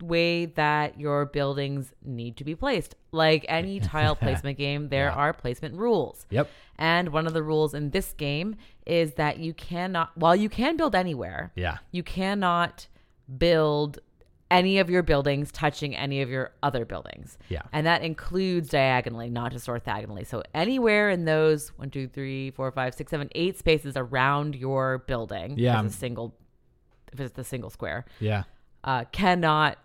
[0.00, 2.94] way that your buildings need to be placed.
[3.12, 5.14] Like any tile placement game, there Yeah.
[5.14, 6.26] are placement rules.
[6.30, 6.48] Yep.
[6.76, 8.56] And one of the rules in this game
[8.86, 11.78] is that you cannot, while you can build anywhere, Yeah.
[11.92, 12.88] you cannot
[13.38, 14.00] build
[14.52, 17.38] any of your buildings touching any of your other buildings.
[17.48, 17.62] Yeah.
[17.72, 20.26] And that includes diagonally, not just orthogonally.
[20.26, 24.98] So anywhere in those one, two, three, four, five, six, seven, eight spaces around your
[24.98, 25.80] building, Yeah.
[25.80, 26.34] if it's a single,
[27.12, 28.42] if it's the single square, Yeah.
[28.84, 29.78] uh, cannot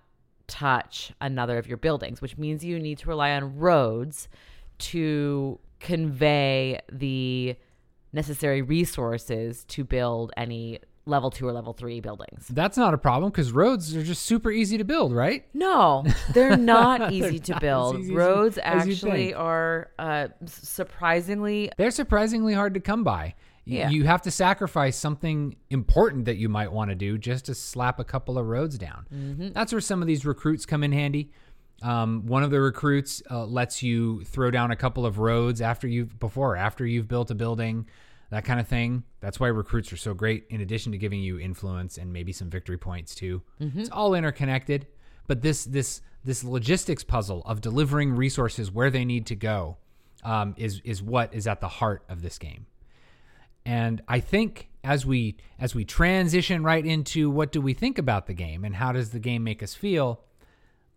[0.48, 4.28] touch another of your buildings, which means you need to rely on roads
[4.80, 7.56] to convey the
[8.12, 12.48] necessary resources to build any level two or level three buildings.
[12.50, 15.46] That's not a problem because roads are just super easy to build, right?
[15.54, 18.00] No, they're not They're easy to not build.
[18.00, 19.38] easy Roads as actually think.
[19.38, 21.72] are uh, surprisingly.
[21.78, 23.36] They're surprisingly hard to come by.
[23.66, 23.90] Yeah.
[23.90, 28.00] You have to sacrifice something important that you might want to do just to slap
[28.00, 29.06] a couple of roads down.
[29.14, 29.50] Mm-hmm.
[29.52, 31.32] That's where some of these recruits come in handy.
[31.84, 35.86] Um, one of the recruits uh, lets you throw down a couple of roads after
[35.88, 37.88] you've before or after you've built a building,
[38.30, 39.04] that kind of thing.
[39.22, 40.46] That's why recruits are so great.
[40.50, 44.88] In addition to giving you influence and maybe some victory points too, it's all interconnected.
[45.28, 49.78] But this this this logistics puzzle of delivering resources where they need to go
[50.24, 52.66] um, is is what is at the heart of this game.
[53.66, 58.28] And I think as we as we transition right into what do we think about
[58.28, 60.22] the game and how does the game make us feel,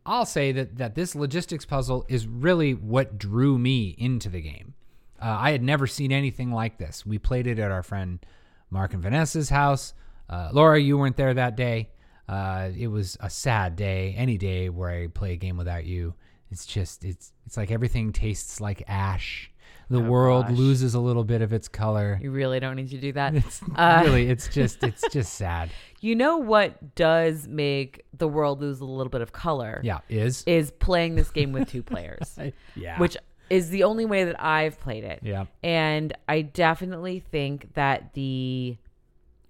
[0.07, 4.75] I'll say that that this logistics puzzle is really what drew me into the game.
[5.23, 7.05] Uh, I had never seen anything like this.
[7.05, 8.25] We played it at our friend
[8.71, 9.95] Mark and Vanessa's house.
[10.29, 11.91] Uh, Laura, you weren't there that day.
[12.29, 14.15] Uh, it was a sad day.
[14.17, 16.15] Any day where I play a game without you,
[16.51, 19.51] it's just it's it's like everything tastes like ash.
[19.89, 20.57] The Oh, world gosh.
[20.57, 22.21] loses a little bit of its color.
[22.23, 23.35] You really don't need to do that.
[23.41, 25.71] It's Uh, really, it's just, it's just sad.
[26.03, 29.81] You know what does make the world lose a little bit of color?
[29.85, 32.39] Yeah, is Is playing this game with two players,
[32.77, 33.19] yeah, which
[33.51, 35.21] is the only way that I've played it.
[35.23, 38.77] yeah, And I definitely think that the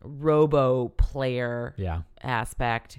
[0.02, 2.98] robo player yeah, aspect,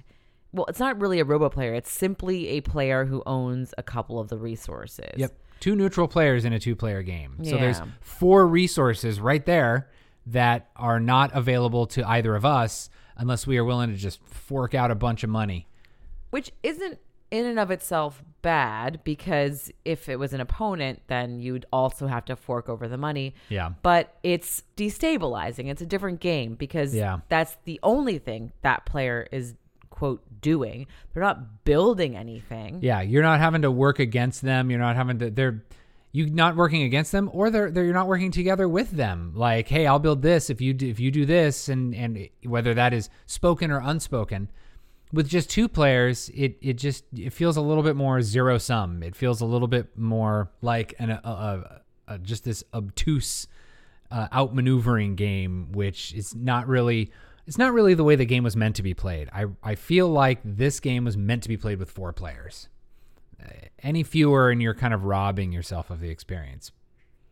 [0.52, 1.74] well, it's not really a robo player.
[1.74, 5.10] It's simply a player who owns a couple of the resources.
[5.16, 5.36] yep.
[5.58, 7.36] Two neutral players in a two-player game.
[7.44, 9.88] So there's four resources right there
[10.26, 14.74] that are not available to either of us unless we are willing to just fork
[14.74, 15.68] out a bunch of money.
[16.30, 16.98] Which isn't
[17.30, 22.24] in and of itself bad because if it was an opponent, then you'd also have
[22.26, 23.34] to fork over the money.
[23.48, 25.68] Yeah, But it's destabilizing.
[25.70, 27.18] It's a different game because Yeah.
[27.28, 29.54] that's the only thing that player is,
[29.90, 30.86] quote, doing.
[31.14, 32.78] They're not building anything.
[32.82, 33.00] yeah.
[33.00, 34.70] You're not having to work against them.
[34.70, 35.30] You're not having to.
[35.30, 35.62] They're
[36.14, 39.32] you not working against them, or they're, they're you're not working together with them.
[39.34, 42.74] Like, hey, I'll build this if you do, if you do this, and and whether
[42.74, 44.50] that is spoken or unspoken.
[45.12, 49.02] With just two players, it it just it feels a little bit more zero sum.
[49.02, 51.80] It feels a little bit more like an a, a,
[52.14, 53.46] a, just this obtuse
[54.10, 57.12] uh, outmaneuvering game, which is not really
[57.46, 59.28] it's not really the way the game was meant to be played.
[59.32, 62.68] I I feel like this game was meant to be played with four players.
[63.42, 63.48] Uh,
[63.82, 66.70] any fewer, and you're kind of robbing yourself of the experience.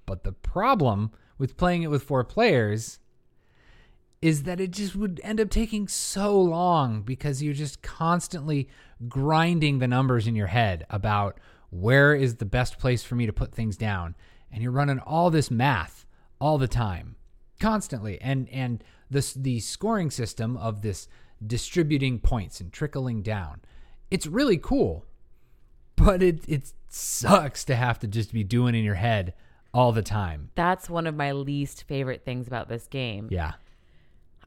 [0.07, 2.99] But the problem with playing it with four players
[4.23, 8.69] is that it just would end up taking so long because you're just constantly
[9.09, 11.39] grinding the numbers in your head about
[11.71, 14.15] where is the best place for me to put things down.
[14.53, 16.05] And you're running all this math
[16.41, 17.17] all the time
[17.61, 18.21] constantly.
[18.21, 21.09] And and this the scoring system of this
[21.47, 23.63] distributing points and trickling down
[24.11, 25.07] it's really cool
[25.97, 29.35] but it it sucks to have to just be doing in your head
[29.73, 30.51] all the time.
[30.57, 33.29] That's one of my least favorite things about this game.
[33.31, 33.53] yeah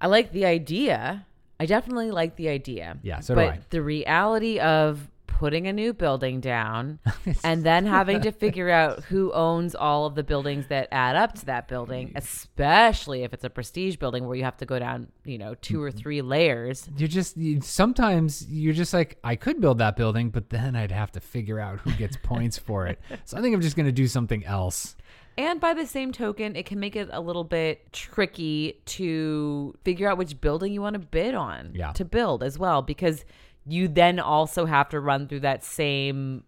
[0.03, 1.25] I like the idea.
[1.61, 2.97] I definitely like the idea.
[3.03, 3.59] Yeah, so do but I.
[3.69, 6.99] the reality of putting a new building down
[7.43, 11.35] and then having to figure out who owns all of the buildings that add up
[11.35, 12.17] to that building, mm.
[12.17, 15.81] especially if it's a prestige building where you have to go down, you know, two
[15.81, 15.97] or mm-hmm.
[15.97, 16.89] three layers.
[16.97, 20.91] you're just you, sometimes you're just like I could build that building, but then I'd
[20.91, 22.99] have to figure out who gets points for it.
[23.25, 24.97] So I think I'm just gonna do something else.
[25.37, 30.07] And by the same token, it can make it a little bit tricky to figure
[30.09, 31.91] out which building you want to bid on Yeah.
[31.93, 33.25] to build as well, because
[33.65, 36.43] you then also have to run through that same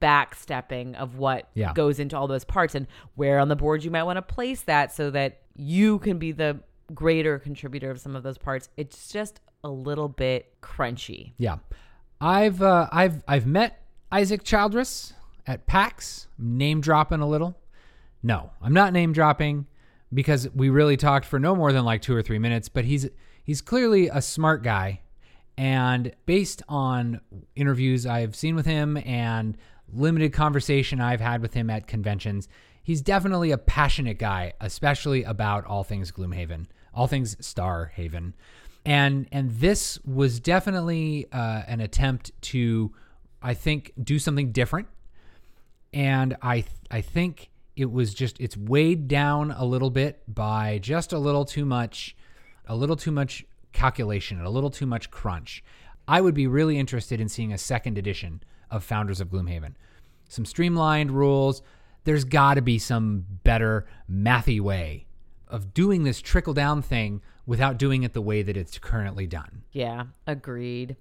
[0.00, 1.72] backstepping of what Yeah.
[1.74, 2.86] goes into all those parts and
[3.16, 6.32] where on the board you might want to place that so that you can be
[6.32, 6.60] the
[6.94, 8.68] greater contributor of some of those parts.
[8.76, 11.32] It's just a little bit crunchy.
[11.38, 11.58] Yeah,
[12.20, 15.12] I've uh, I've I've met Isaac Childres
[15.46, 16.28] at PAX.
[16.38, 17.56] Name dropping a little.
[18.22, 19.66] No, I'm not name dropping
[20.12, 22.68] because we really talked for no more than like two or three minutes.
[22.68, 23.08] But he's
[23.42, 25.00] he's clearly a smart guy,
[25.56, 27.20] and based on
[27.56, 29.56] interviews I've seen with him and
[29.92, 32.48] limited conversation I've had with him at conventions,
[32.82, 38.34] he's definitely a passionate guy, especially about all things Gloomhaven, all things Star Haven
[38.84, 42.92] and and this was definitely uh, an attempt to
[43.42, 44.88] i think do something different
[45.92, 47.49] and i i think
[47.80, 52.16] it was just it's weighed down a little bit by just a little too much
[52.66, 55.64] a little too much calculation and a little too much crunch
[56.06, 59.74] i would be really interested in seeing a second edition of founders of gloomhaven
[60.28, 61.62] some streamlined rules
[62.04, 65.06] there's got to be some better mathy way
[65.48, 69.62] of doing this trickle down thing without doing it the way that it's currently done.
[69.72, 70.96] Yeah, agreed.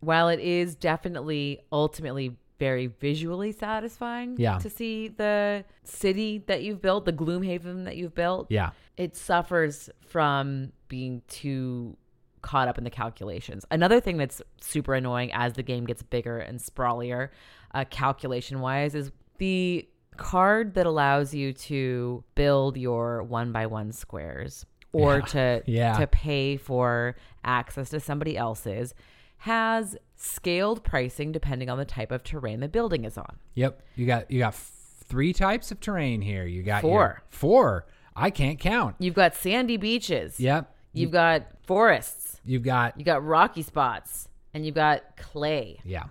[0.00, 4.58] While it is definitely ultimately very visually satisfying Yeah.
[4.58, 8.70] to see the city that you've built, the Gloomhaven that you've built, Yeah.
[8.96, 11.96] it suffers from being too
[12.42, 13.64] caught up in the calculations.
[13.70, 17.30] Another thing that's super annoying as the game gets bigger and sprawlier,
[17.74, 23.92] uh, calculation wise, is the card that allows you to build your one by one
[23.92, 25.24] squares or Yeah.
[25.26, 25.98] to Yeah.
[25.98, 28.94] to pay for access to somebody else's
[29.38, 33.36] has scaled pricing depending on the type of terrain the building is on.
[33.54, 33.80] Yep.
[33.96, 34.72] You got you got f-
[35.04, 36.44] three types of terrain here.
[36.46, 37.22] You got your- Four.
[37.30, 37.86] four.
[38.16, 38.96] I can't count.
[38.98, 40.40] You've got sandy beaches.
[40.40, 40.74] Yep.
[40.92, 42.40] You've got forests.
[42.44, 45.78] You've got You got rocky spots and you've got clay.
[45.84, 46.04] yeah.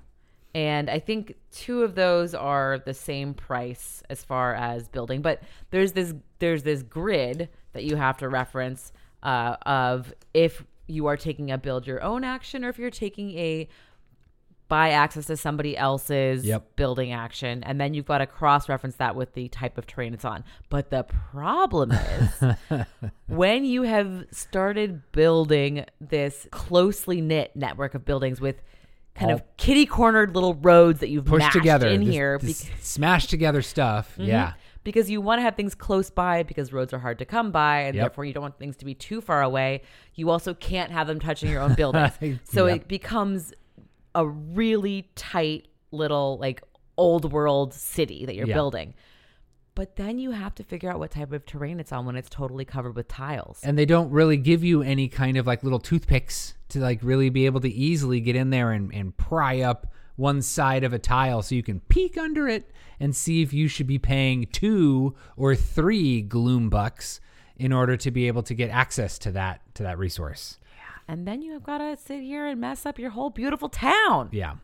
[0.56, 5.44] And I think two of those are the same price as far as building, but
[5.70, 11.18] there's this there's this grid that you have to reference uh, of if you are
[11.18, 13.68] taking a build your own action or if you're taking a
[14.70, 16.76] buy access to somebody else's Yep.
[16.76, 20.14] building action, and then you've got to cross reference that with the type of terrain
[20.14, 20.44] it's on.
[20.70, 22.44] But the problem is
[23.28, 28.62] when you have started building this closely knit network of buildings with
[29.16, 32.64] kind All- of kitty cornered little roads that you've pushed together in this- here this
[32.66, 34.12] bec- smash together stuff.
[34.14, 34.24] Mm-hmm.
[34.24, 34.54] Yeah.
[34.88, 37.82] Because you want to have things close by because roads are hard to come by
[37.82, 38.04] and Yep.
[38.04, 39.82] therefore you don't want things to be too far away.
[40.16, 42.14] You also can't have them touching your own buildings.
[42.46, 42.76] so Yep.
[42.78, 43.54] it becomes
[44.16, 46.64] a really tight little like
[46.98, 48.54] old world city that you're Yeah.
[48.54, 48.94] building.
[49.76, 52.30] But then you have to figure out what type of terrain it's on when it's
[52.30, 53.60] totally covered with tiles.
[53.64, 57.30] and they don't really give you any kind of like little toothpicks to like really
[57.30, 61.00] be able to easily get in there and, and pry up one side of a
[61.00, 65.16] tile so you can peek under it and see if you should be paying two
[65.38, 67.22] or three gloom bucks
[67.56, 70.60] in order to be able to get access to that to that resource.
[70.76, 71.14] Yeah.
[71.14, 74.30] and then you have got to sit here and mess up your whole beautiful town.
[74.32, 74.56] Yeah.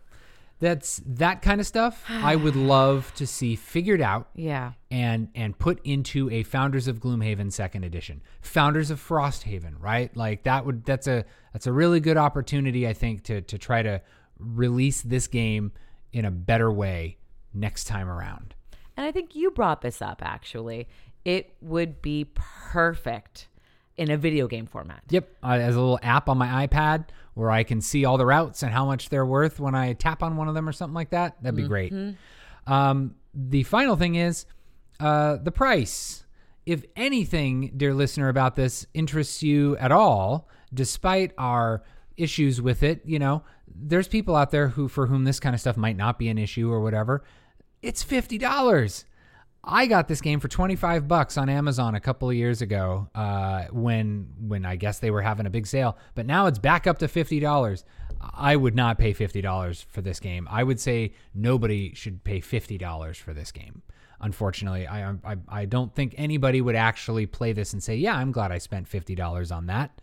[0.59, 4.73] That's that kind of stuff I would love to see figured out Yeah.
[4.89, 8.21] and and put into a Founders of Gloomhaven second edition.
[8.41, 10.15] Founders of Frosthaven, right?
[10.15, 13.81] Like that would that's a that's a really good opportunity I think to to try
[13.83, 14.01] to
[14.39, 15.71] release this game
[16.11, 17.17] in a better way
[17.53, 18.55] next time around.
[18.95, 20.87] And I think you brought this up actually.
[21.25, 23.47] It would be perfect
[23.97, 25.03] in a video game format.
[25.09, 28.25] Yep, uh, as a little app on my iPad where I can see all the
[28.25, 30.93] routes and how much they're worth when I tap on one of them or something
[30.93, 31.41] like that.
[31.41, 31.93] That'd be great.
[32.67, 34.45] Um, the final thing is
[34.99, 36.25] uh, the price.
[36.65, 41.83] If anything, dear listener, about this interests you at all, despite our
[42.17, 45.61] issues with it, you know, there's people out there who for whom this kind of
[45.61, 47.23] stuff might not be an issue or whatever.
[47.81, 49.05] It's fifty dollars.
[49.65, 53.63] I got this game for 25 bucks on Amazon a couple of years ago uh,
[53.71, 56.99] when when I guess they were having a big sale, but now it's back up
[56.99, 57.83] to $50.
[58.33, 60.47] I would not pay $50 for this game.
[60.51, 63.83] I would say nobody should pay $50 for this game.
[64.19, 68.31] Unfortunately, I, I I don't think anybody would actually play this and say, "Yeah, I'm
[68.31, 70.01] glad I spent $50 on that."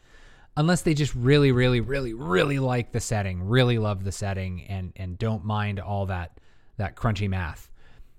[0.57, 4.93] Unless they just really really really really like the setting, really love the setting and
[4.97, 6.39] and don't mind all that
[6.77, 7.71] that crunchy math.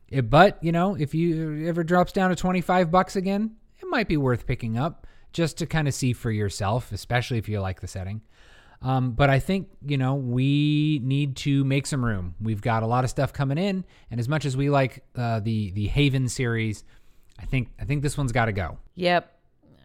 [0.09, 3.86] It, but you know, if you ever drops down to twenty five bucks again, it
[3.89, 7.59] might be worth picking up just to kind of see for yourself, especially if you
[7.59, 8.21] like the setting.
[8.82, 12.36] Um, but I think you know we need to make some room.
[12.41, 15.39] We've got a lot of stuff coming in, and as much as we like uh,
[15.39, 16.84] the the Haven series,
[17.39, 18.80] I think I think this one's got to go.
[18.95, 19.38] Yep.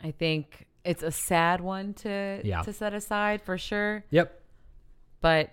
[0.03, 2.63] I think it's a sad one to Yeah.
[2.63, 4.41] to set aside for sure, Yep.
[5.21, 5.51] but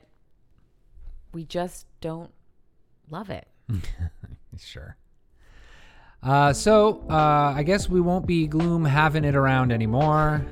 [1.33, 2.31] we just don't
[3.09, 3.47] love it.
[4.59, 4.95] Sure.
[6.21, 10.45] Uh, so uh, I guess we won't be gloom having it around anymore,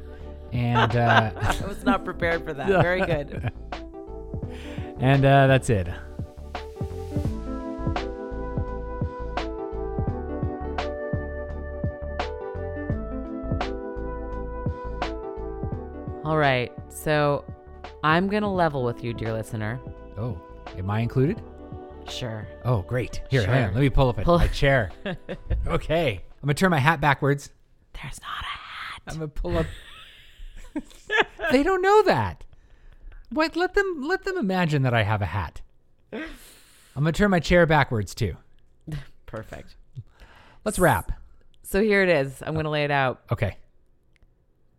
[0.51, 2.67] and uh, I was not prepared for that.
[2.81, 3.51] Very good.
[4.99, 5.87] and uh, that's it.
[16.23, 16.71] All right.
[16.89, 17.45] So
[18.03, 19.79] I'm going to level with you, dear listener.
[20.17, 20.39] Oh,
[20.77, 21.41] am I included?
[22.07, 22.47] Sure.
[22.65, 23.21] Oh, great.
[23.29, 23.73] Here, hang on.
[23.73, 24.91] Let me pull up a, Pull- my chair.
[25.67, 26.21] okay.
[26.41, 27.51] I'm gonna turn my hat backwards.
[27.93, 29.01] There's not a hat.
[29.07, 29.67] I'm gonna pull up.
[31.51, 32.43] they don't know that.
[33.29, 33.55] What?
[33.55, 35.61] Let them let them imagine that I have a hat.
[36.11, 36.23] I'm
[36.95, 38.35] gonna turn my chair backwards too.
[39.27, 39.75] Perfect.
[40.65, 41.11] Let's wrap.
[41.61, 42.41] So here it is.
[42.45, 43.21] I'm going to lay it out.
[43.31, 43.55] Okay.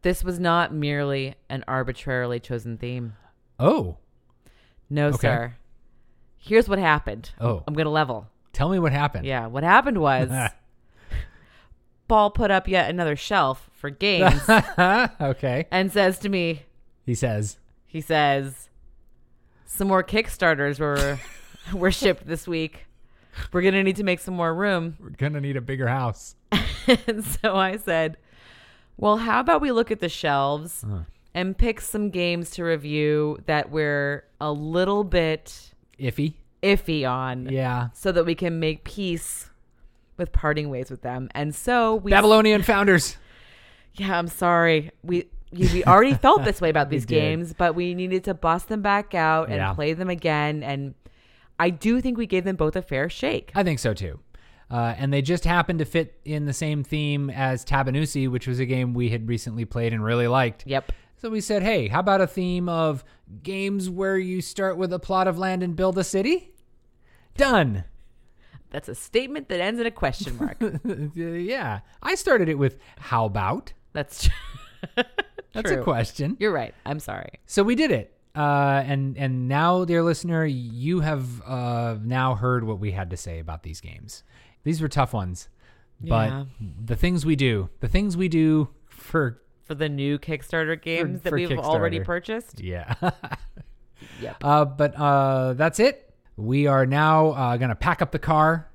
[0.03, 3.15] This was not merely an arbitrarily chosen theme.
[3.59, 3.97] Oh.
[4.91, 5.16] No, Okay.
[5.19, 5.55] sir.
[6.39, 7.31] Here's what happened.
[7.41, 7.62] Oh.
[7.66, 8.27] I'm going to level.
[8.53, 9.24] Tell me what happened.
[9.27, 10.29] Yeah, what happened was
[12.09, 14.43] Paul put up yet another shelf for games
[15.20, 15.66] okay.
[15.70, 16.62] and says to me,
[17.07, 18.69] He says, he says,
[19.65, 21.19] some more Kickstarters were
[21.73, 22.87] were shipped this week.
[23.53, 24.97] We're gonna need to make some more room.
[25.01, 26.37] "We're gonna need a bigger house."
[27.07, 28.19] and so I said,
[28.97, 31.05] Well, how about we look at the shelves Uh.
[31.35, 36.35] and pick some games to review that we're a little bit Iffy.
[36.62, 37.89] iffy on Yeah.
[37.94, 39.51] so that we can make peace
[40.19, 41.28] with parting ways with them.
[41.35, 43.16] And so we Babylonian founders.
[43.94, 44.90] Yeah, I'm sorry.
[45.02, 48.69] We we we already felt this way about these games, but we needed to bust
[48.69, 49.73] them back out and Yeah.
[49.74, 50.94] play them again and
[51.59, 53.52] I do think we gave them both a fair shake.
[53.55, 54.19] I think so too.
[54.73, 58.59] Uh, and they just happened to fit in the same theme as Tabannusi, which was
[58.59, 60.66] a game we had recently played and really liked.
[60.66, 60.93] Yep.
[61.19, 63.05] So we said, hey, how about a theme of
[63.43, 66.55] games where you start with a plot of land and build a city?
[67.36, 67.85] Done.
[68.70, 70.57] That's a statement that ends in a question mark.
[71.15, 71.81] yeah.
[72.03, 73.74] I started it with, how about?
[73.93, 75.05] That's true.
[75.53, 76.39] That's a question.
[76.40, 76.74] You're right.
[76.86, 77.40] I'm sorry.
[77.44, 78.16] So we did it.
[78.35, 83.16] Uh, and and now, dear listener, you have uh, now heard what we had to
[83.19, 84.23] say about these games.
[84.65, 85.49] These were tough ones,
[86.01, 86.45] but Yeah.
[86.85, 91.31] the things we do, the things we do for For the new Kickstarter games that
[91.31, 92.05] for we've already Kickstarter.
[92.05, 92.61] purchased.
[92.61, 92.95] yeah.
[94.21, 94.37] Yep.
[94.43, 96.13] uh, but uh, that's it.
[96.37, 98.69] We are now uh, gonna pack up the car.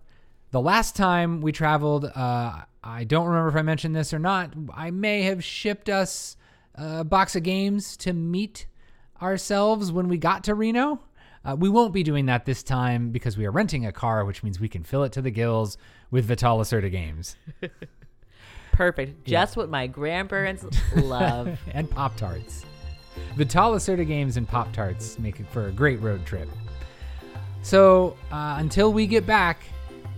[0.51, 4.53] The last time we traveled, uh, I don't remember if I mentioned this or not.
[4.73, 6.37] I may have shipped us
[6.75, 8.67] a box of games to meet
[9.21, 11.01] ourselves when we got to Reno.
[11.47, 14.43] Uh, we won't be doing that this time because we are renting a car, which
[14.43, 15.77] means we can fill it to the gills
[16.11, 17.37] with Vital Lacerda games
[18.73, 19.25] Perfect.
[19.25, 20.63] Just what my grandparents
[20.97, 21.57] love.
[21.71, 22.63] and Pop Tarts.
[23.35, 26.47] Vital Lacerda games and Pop Tarts make it for a great road trip.
[27.63, 29.61] So uh, until we get back,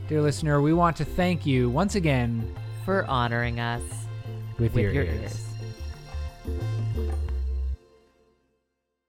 [0.10, 2.54] dear listener, we want to thank you once again
[2.84, 3.84] For honoring us
[4.58, 5.22] with, with your, your ears.
[5.22, 5.46] ears.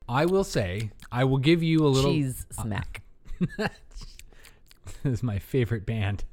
[0.08, 2.12] I will say, I will give you a little.
[2.12, 3.02] Cheese smack.
[3.58, 3.70] this
[5.04, 6.24] is my favorite band.